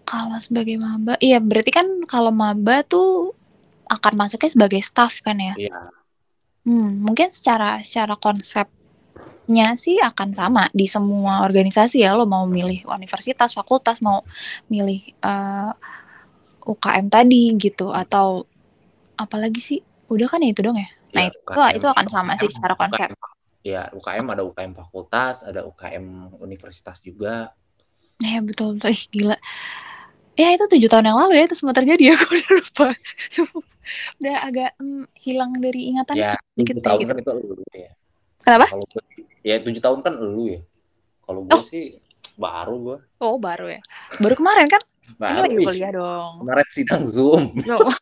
[0.04, 3.30] Kalau sebagai maba, iya berarti kan kalau maba tuh
[3.86, 5.54] akan masuknya sebagai staff kan ya?
[5.54, 5.78] Iya.
[6.66, 8.18] Hmm, mungkin secara secara
[9.50, 12.14] konsepnya sih akan sama di semua organisasi ya.
[12.14, 14.22] Lo mau milih universitas, fakultas, mau
[14.70, 18.46] milih uh, eh, UKM tadi gitu atau
[19.18, 19.78] apalagi sih?
[20.06, 20.86] Udah kan ya itu dong ya?
[21.10, 23.10] Nah, ya, itu UKM, itu akan sama UKM, sih secara konsep.
[23.10, 27.50] UKM, ya, UKM ada UKM fakultas, ada UKM universitas juga.
[28.22, 28.94] Ya betul betul.
[28.94, 29.36] Ih, gila
[30.38, 32.88] ya itu tujuh tahun yang lalu ya itu semua terjadi aku udah lupa
[34.22, 37.08] udah agak mm, hilang dari ingatan ya, sedikit tahun gitu.
[37.10, 37.30] kan itu
[37.76, 37.92] ya
[38.40, 39.02] kenapa kalau gue,
[39.40, 40.60] ya tujuh tahun kan lu ya
[41.24, 41.64] kalau gue oh.
[41.64, 41.96] sih
[42.36, 43.80] baru gue oh baru ya
[44.20, 44.82] baru kemarin kan
[45.18, 47.94] baru lagi kuliah dong kemarin sidang zoom oh.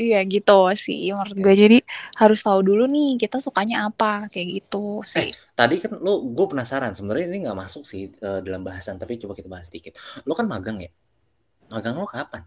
[0.00, 1.78] iya gitu sih menurut gue jadi
[2.18, 5.30] harus tahu dulu nih kita sukanya apa kayak gitu sih.
[5.30, 9.20] Eh, tadi kan lo gue penasaran sebenarnya ini nggak masuk sih uh, dalam bahasan tapi
[9.20, 9.96] coba kita bahas dikit.
[10.26, 10.90] Lo kan magang ya?
[11.70, 12.42] Magang lo kapan?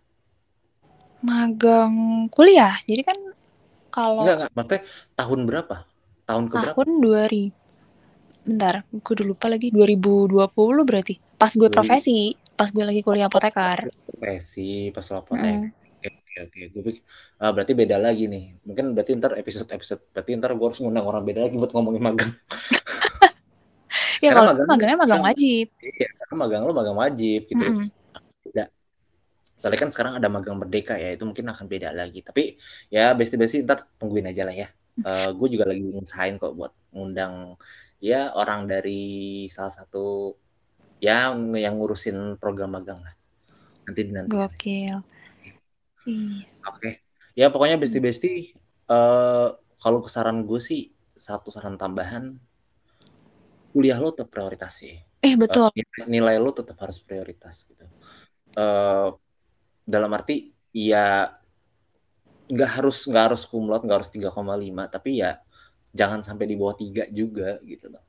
[1.24, 1.94] Magang
[2.28, 2.76] kuliah.
[2.84, 3.16] Jadi kan
[3.94, 4.52] kalau Enggak, enggak.
[4.58, 4.82] Maksudnya
[5.14, 5.76] tahun berapa?
[6.26, 7.30] Tahun ke tahun berapa?
[7.30, 7.62] 2000
[8.44, 10.36] Bentar, gue udah lupa lagi 2020
[10.84, 11.16] berarti.
[11.40, 13.88] Pas gue profesi, pas gue lagi kuliah apoteker.
[14.04, 15.72] Profesi, pas lo apotek.
[15.72, 15.84] Mm
[16.34, 17.02] oke oke gue pikir
[17.38, 21.06] ah, berarti beda lagi nih mungkin berarti ntar episode episode berarti ntar gue harus ngundang
[21.06, 22.32] orang beda lagi buat ngomongin magang
[24.24, 27.88] ya kalau magang, magangnya magang wajib iya karena magang lo magang wajib gitu mm -hmm.
[29.64, 32.60] Soalnya kan sekarang ada magang merdeka ya itu mungkin akan beda lagi tapi
[32.92, 34.68] ya besti besti ntar tungguin aja lah ya
[35.08, 37.56] uh, eh, gue juga lagi ngusahain kok buat ngundang
[38.04, 40.36] ya orang dari salah satu
[41.00, 43.16] yang yang ngurusin program magang lah
[43.88, 45.00] nanti nanti Gokil.
[46.04, 46.44] Iya.
[46.68, 47.00] Oke.
[47.32, 48.52] Ya pokoknya besti-besti
[48.92, 52.36] uh, kalau saran gue sih satu saran tambahan
[53.72, 55.00] kuliah lo tetap prioritas sih.
[55.24, 55.72] Eh betul.
[55.72, 57.88] Uh, nilai lo tetap harus prioritas gitu.
[58.60, 59.16] Uh,
[59.84, 61.28] dalam arti ya
[62.50, 64.34] nggak harus nggak harus kumlot nggak harus 3,5
[64.92, 65.40] tapi ya
[65.94, 68.04] jangan sampai di bawah tiga juga gitu loh.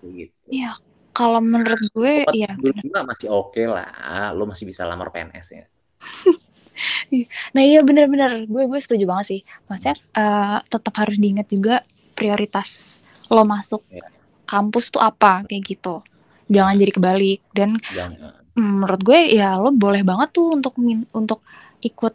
[0.00, 0.32] Gitu.
[0.48, 0.80] Iya,
[1.12, 2.56] kalau menurut gue ya
[3.04, 5.64] masih oke okay lah, lo masih bisa lamar PNS ya.
[7.54, 11.84] nah iya benar-benar gue gue setuju banget sih maksudnya uh, tetap harus diingat juga
[12.16, 14.08] prioritas lo masuk yeah.
[14.48, 16.00] kampus tuh apa kayak gitu
[16.48, 18.32] jangan jadi kebalik dan jangan.
[18.58, 20.74] Menurut gue ya lo boleh banget tuh untuk
[21.14, 21.40] untuk
[21.80, 22.14] ikut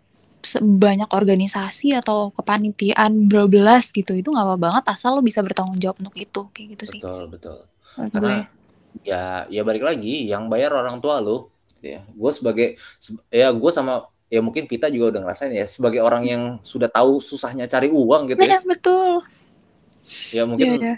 [0.61, 4.13] banyak organisasi atau kepanitiaan berbelas gitu.
[4.13, 6.99] Itu nggak apa banget asal lo bisa bertanggung jawab untuk itu kayak gitu sih.
[7.01, 7.59] Betul betul.
[7.97, 9.07] Menurut karena gue.
[9.07, 11.49] ya ya balik lagi yang bayar orang tua lo
[11.81, 12.05] ya.
[12.13, 12.67] Gue sebagai
[13.33, 17.21] ya gue sama ya mungkin kita juga udah ngerasain ya sebagai orang yang sudah tahu
[17.21, 19.11] susahnya cari uang gitu ya, ya betul.
[20.33, 20.97] Ya mungkin yeah,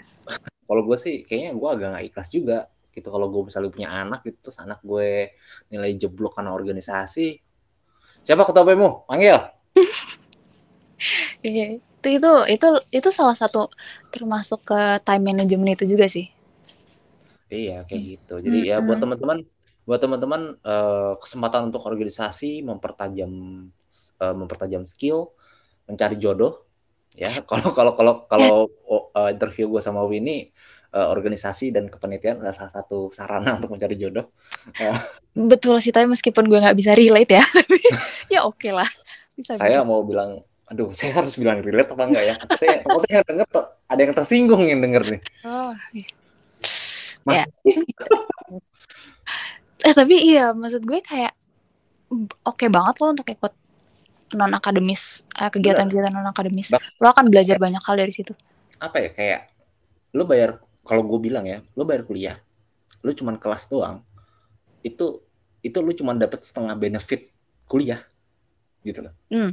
[0.68, 2.58] kalau gue sih kayaknya gue agak gak ikhlas juga
[2.98, 3.08] gitu.
[3.14, 5.32] Kalau gue misalnya punya anak gitu terus anak gue
[5.70, 7.40] nilai jeblok karena organisasi
[8.22, 9.38] siapa ketua BEMU panggil
[11.46, 13.70] iya, itu itu itu itu salah satu
[14.10, 16.26] termasuk ke time management itu juga sih.
[17.48, 18.34] Iya kayak gitu.
[18.44, 19.46] Jadi ya buat teman-teman
[19.88, 23.32] buat teman-teman uh, kesempatan untuk organisasi mempertajam
[24.20, 25.32] uh, mempertajam skill
[25.88, 26.67] mencari jodoh
[27.18, 30.54] ya kalau kalau kalau kalau uh, interview gue sama Winnie
[30.94, 34.30] uh, organisasi dan kepanitiaan adalah salah satu sarana untuk mencari jodoh.
[35.34, 37.44] Betul sih tapi meskipun gue nggak bisa relate ya
[38.38, 38.88] ya oke okay lah.
[39.34, 39.88] Bisa, saya bisa.
[39.90, 42.34] mau bilang aduh saya harus bilang relate apa enggak ya?
[42.38, 42.64] Tapi
[43.10, 43.46] yang denger
[43.88, 45.20] ada yang tersinggung yang denger nih.
[45.48, 46.08] Oh, iya.
[47.24, 47.44] ya.
[49.80, 51.32] Eh tapi iya maksud gue kayak
[52.12, 53.52] oke okay banget loh untuk ikut
[54.34, 58.32] non akademis eh, kegiatan-kegiatan non akademis lo akan belajar banyak hal dari situ
[58.78, 59.40] apa ya kayak
[60.16, 62.36] lo bayar kalau gue bilang ya lo bayar kuliah
[63.04, 64.00] lo cuman kelas doang
[64.82, 65.20] itu
[65.60, 67.28] itu lo cuma dapat setengah benefit
[67.68, 68.00] kuliah
[68.86, 69.52] gitu loh Hmm.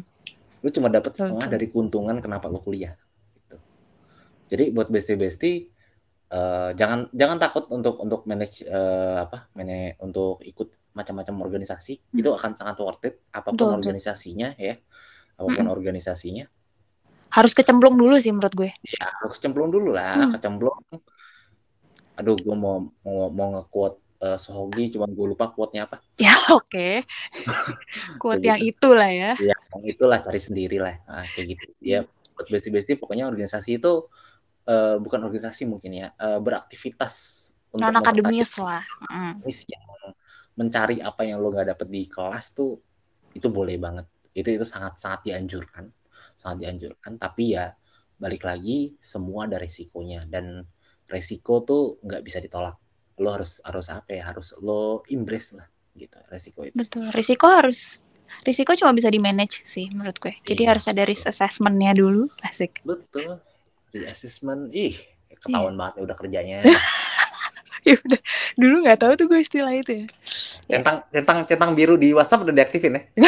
[0.63, 1.55] lu cuma dapat setengah Betul.
[1.59, 2.95] dari keuntungan kenapa lu kuliah
[3.37, 3.57] gitu.
[4.49, 5.74] jadi buat bestie
[6.35, 10.67] eh, jangan jangan takut untuk untuk manage eh, apa manage untuk ikut
[10.97, 12.19] macam-macam organisasi Hmm.
[12.21, 13.79] itu akan sangat worth it apa pun Betul, betul.
[13.79, 14.75] organisasinya ya
[15.39, 15.71] apa pun Mm-mm.
[15.75, 16.45] organisasinya
[17.35, 18.69] Harus kecemplung dulu sih menurut gue.
[18.93, 20.31] ya harus cemplung dulu lah Hmm.
[20.33, 20.77] kecemplung
[22.19, 22.75] aduh gue mau
[23.05, 27.03] mau mau nge-quote eh, Sohogi cuma gue lupa quote-nya apa Ya oke.
[28.21, 29.31] Quote Kayak yang itulah ya.
[29.39, 31.99] ya yang itulah cari sendiri lah nah, kayak gitu ya
[32.35, 33.91] buat bestie bestie pokoknya organisasi itu
[34.65, 37.13] eh, bukan organisasi mungkin ya eh, beraktivitas
[37.75, 38.83] untuk Non akademis lah.
[39.11, 39.43] Mm.
[39.45, 39.85] yang
[40.55, 42.79] mencari apa yang lo nggak dapet di kelas tuh
[43.35, 45.91] itu boleh banget itu itu sangat sangat dianjurkan
[46.39, 47.75] sangat dianjurkan tapi ya
[48.15, 50.63] balik lagi semua ada resikonya dan
[51.11, 52.79] resiko tuh nggak bisa ditolak
[53.19, 57.07] lo harus harus apa ya harus lo embrace lah gitu resiko itu Betul.
[57.11, 57.99] Risiko harus
[58.43, 60.35] risiko cuma bisa di manage sih menurut gue.
[60.43, 62.27] Jadi Iya, harus ada risk assessment-nya dulu.
[62.43, 62.83] Asik.
[62.83, 63.39] betul
[63.95, 64.95] di assessment ih
[65.39, 66.55] ketahuan banget ya udah kerjanya
[67.87, 68.19] ya udah
[68.55, 70.05] dulu nggak tahu tuh gue istilah itu ya.
[70.67, 73.03] centang centang centang biru di WhatsApp udah diaktifin ya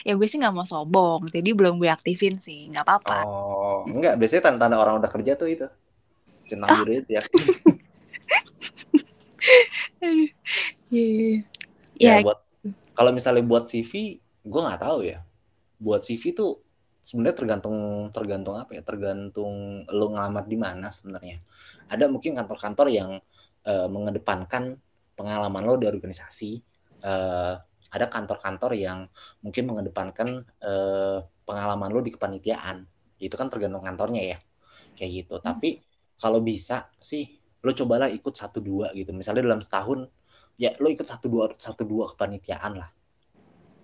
[0.00, 3.20] Ya gue sih nggak mau sombong, jadi belum gue aktifin sih, nggak apa-apa.
[3.20, 5.68] oh enggak biasanya tanda, tanda orang udah kerja tuh itu
[6.48, 6.80] centang Ah.
[6.80, 7.22] biru itu ya
[10.00, 10.30] Aduh.
[10.88, 11.44] Iya.
[12.00, 12.40] ya, Ya, buat
[12.96, 15.20] kalau misalnya buat CV gue nggak tahu ya
[15.76, 16.64] buat CV tuh
[17.00, 21.40] sebenarnya tergantung tergantung apa ya tergantung lo ngelamar di mana sebenarnya.
[21.88, 23.10] Ada mungkin kantor-kantor yang
[23.66, 24.76] eh, mengedepankan
[25.16, 26.70] pengalaman lo di organisasi
[27.00, 27.54] Eh,
[27.90, 29.10] ada kantor-kantor yang
[29.42, 32.86] mungkin mengedepankan eh, pengalaman lo di kepanitiaan.
[33.18, 34.38] Itu kan tergantung kantornya ya
[34.94, 35.34] kayak gitu.
[35.42, 35.80] Tapi
[36.20, 37.26] kalau bisa sih
[37.64, 39.10] lo cobalah ikut satu dua gitu.
[39.16, 40.06] Misalnya dalam setahun
[40.60, 42.90] ya lo ikut satu dua satu dua kepanitiaan lah.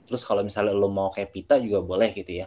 [0.06, 2.46] Terus kalau misalnya lo mau kayak Pita juga boleh gitu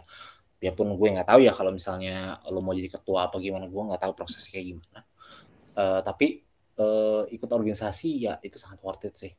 [0.60, 4.00] biarpun gue nggak tahu ya kalau misalnya lo mau jadi ketua apa gimana gue nggak
[4.04, 5.00] tahu prosesnya kayak gimana
[5.80, 6.42] Eh, tapi
[6.76, 9.32] eh, ikut organisasi ya itu sangat worth it sih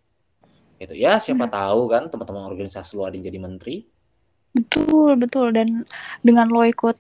[0.81, 3.85] gitu ya siapa tahu kan teman-teman organisasi lo ada yang jadi menteri
[4.57, 5.85] betul betul dan
[6.25, 6.97] dengan lo ikut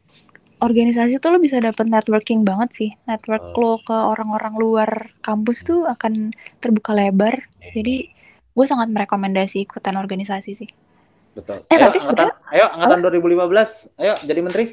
[0.61, 2.89] organisasi tuh lo bisa dapet networking banget sih.
[3.09, 3.57] Network Oh.
[3.57, 4.89] lo ke orang-orang luar
[5.25, 6.29] kampus tuh akan
[6.61, 7.33] terbuka lebar.
[7.73, 8.05] Jadi
[8.53, 10.69] gue sangat merekomendasi ikutan organisasi sih.
[11.31, 14.65] Betul Eh, ayo tapi angkatan ayo angkatan 2015 ayo jadi menteri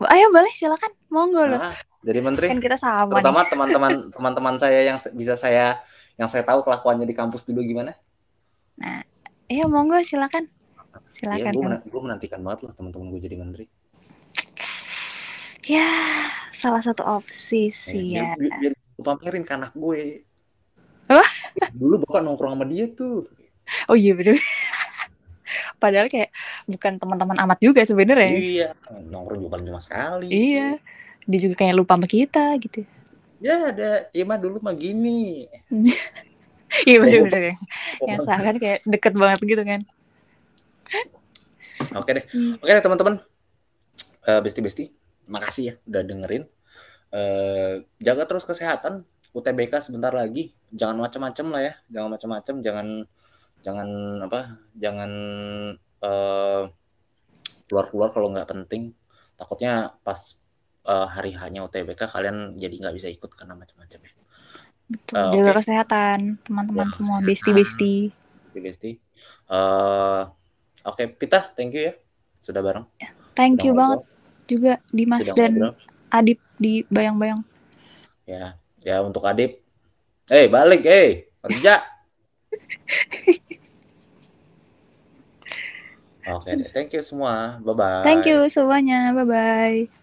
[0.00, 1.60] Ayo boleh silakan, monggo lo.
[1.60, 5.76] nah, jadi menteri Kan kita sama terutama teman-teman teman-teman saya yang bisa saya
[6.16, 7.92] yang saya tahu kelakuannya di kampus dulu gimana
[9.44, 10.48] Iya monggo silakan.
[11.20, 11.52] Iya, Silakan.
[11.52, 11.80] gue, Em.
[11.84, 13.66] gue menantikan banget loh teman-teman gue jadi menteri.
[15.62, 15.90] Ya,
[16.50, 18.40] salah satu opsi sih biar, ya.
[18.40, 20.24] biar, biar gue pamerin ke anak gue.
[21.06, 21.26] Apa?
[21.70, 23.28] Dulu bapak nongkrong sama dia tuh.
[23.84, 24.40] Oh iya bener.
[25.80, 26.28] Padahal kayak
[26.68, 28.28] bukan teman-teman amat juga sebenarnya.
[28.30, 28.68] Iya,
[29.08, 30.28] nongkrong juga paling cuma sekali.
[30.28, 30.76] Iya.
[31.24, 32.84] Dia juga kayak lupa sama kita gitu.
[33.40, 35.48] Ya ada, iya mah dulu mah gini.
[36.86, 37.58] Iya Oh, bener-bener.
[38.06, 39.80] Yang seakan kayak deket banget gitu kan.
[41.98, 42.54] Oke deh, Hmm.
[42.62, 43.14] oke deh teman-teman.
[44.22, 44.86] Eh, besti-besti,
[45.26, 46.44] makasih ya udah dengerin.
[47.10, 49.02] Eh, jaga terus kesehatan.
[49.30, 50.54] UTBK sebentar lagi.
[50.70, 51.74] Jangan macam-macam lah ya.
[51.90, 52.54] Jangan macam-macam.
[52.62, 52.86] Jangan
[53.60, 53.88] jangan
[54.24, 54.40] apa?
[54.76, 55.10] Jangan
[55.78, 56.62] eh,
[57.68, 58.92] keluar-keluar kalau nggak penting.
[59.36, 60.18] Takutnya pas
[60.86, 64.12] eh, hari hanya UTBK kalian jadi nggak bisa ikut karena macam-macam ya.
[64.90, 65.16] Betul.
[65.16, 65.58] Eh, Jaga oke.
[65.62, 67.28] kesehatan teman-teman Jaga semua kesehatan.
[67.30, 67.94] besti-besti.
[68.50, 68.90] Besti.
[69.46, 70.22] Eh,
[70.84, 71.94] oke, Pita, thank you ya
[72.34, 72.86] sudah bareng.
[73.32, 73.78] Thank Sudah you ngobrol.
[73.78, 74.00] banget
[74.48, 75.74] juga Dimas Sudah dan ngobrol.
[76.10, 77.46] Adip di bayang-bayang.
[78.26, 79.62] Ya, ya untuk Adip.
[80.26, 81.78] Eh, balik, eh, kerja.
[86.30, 87.58] Oke deh, thank you semua.
[87.64, 88.02] Bye bye.
[88.06, 89.10] Thank you semuanya.
[89.16, 89.99] Bye bye.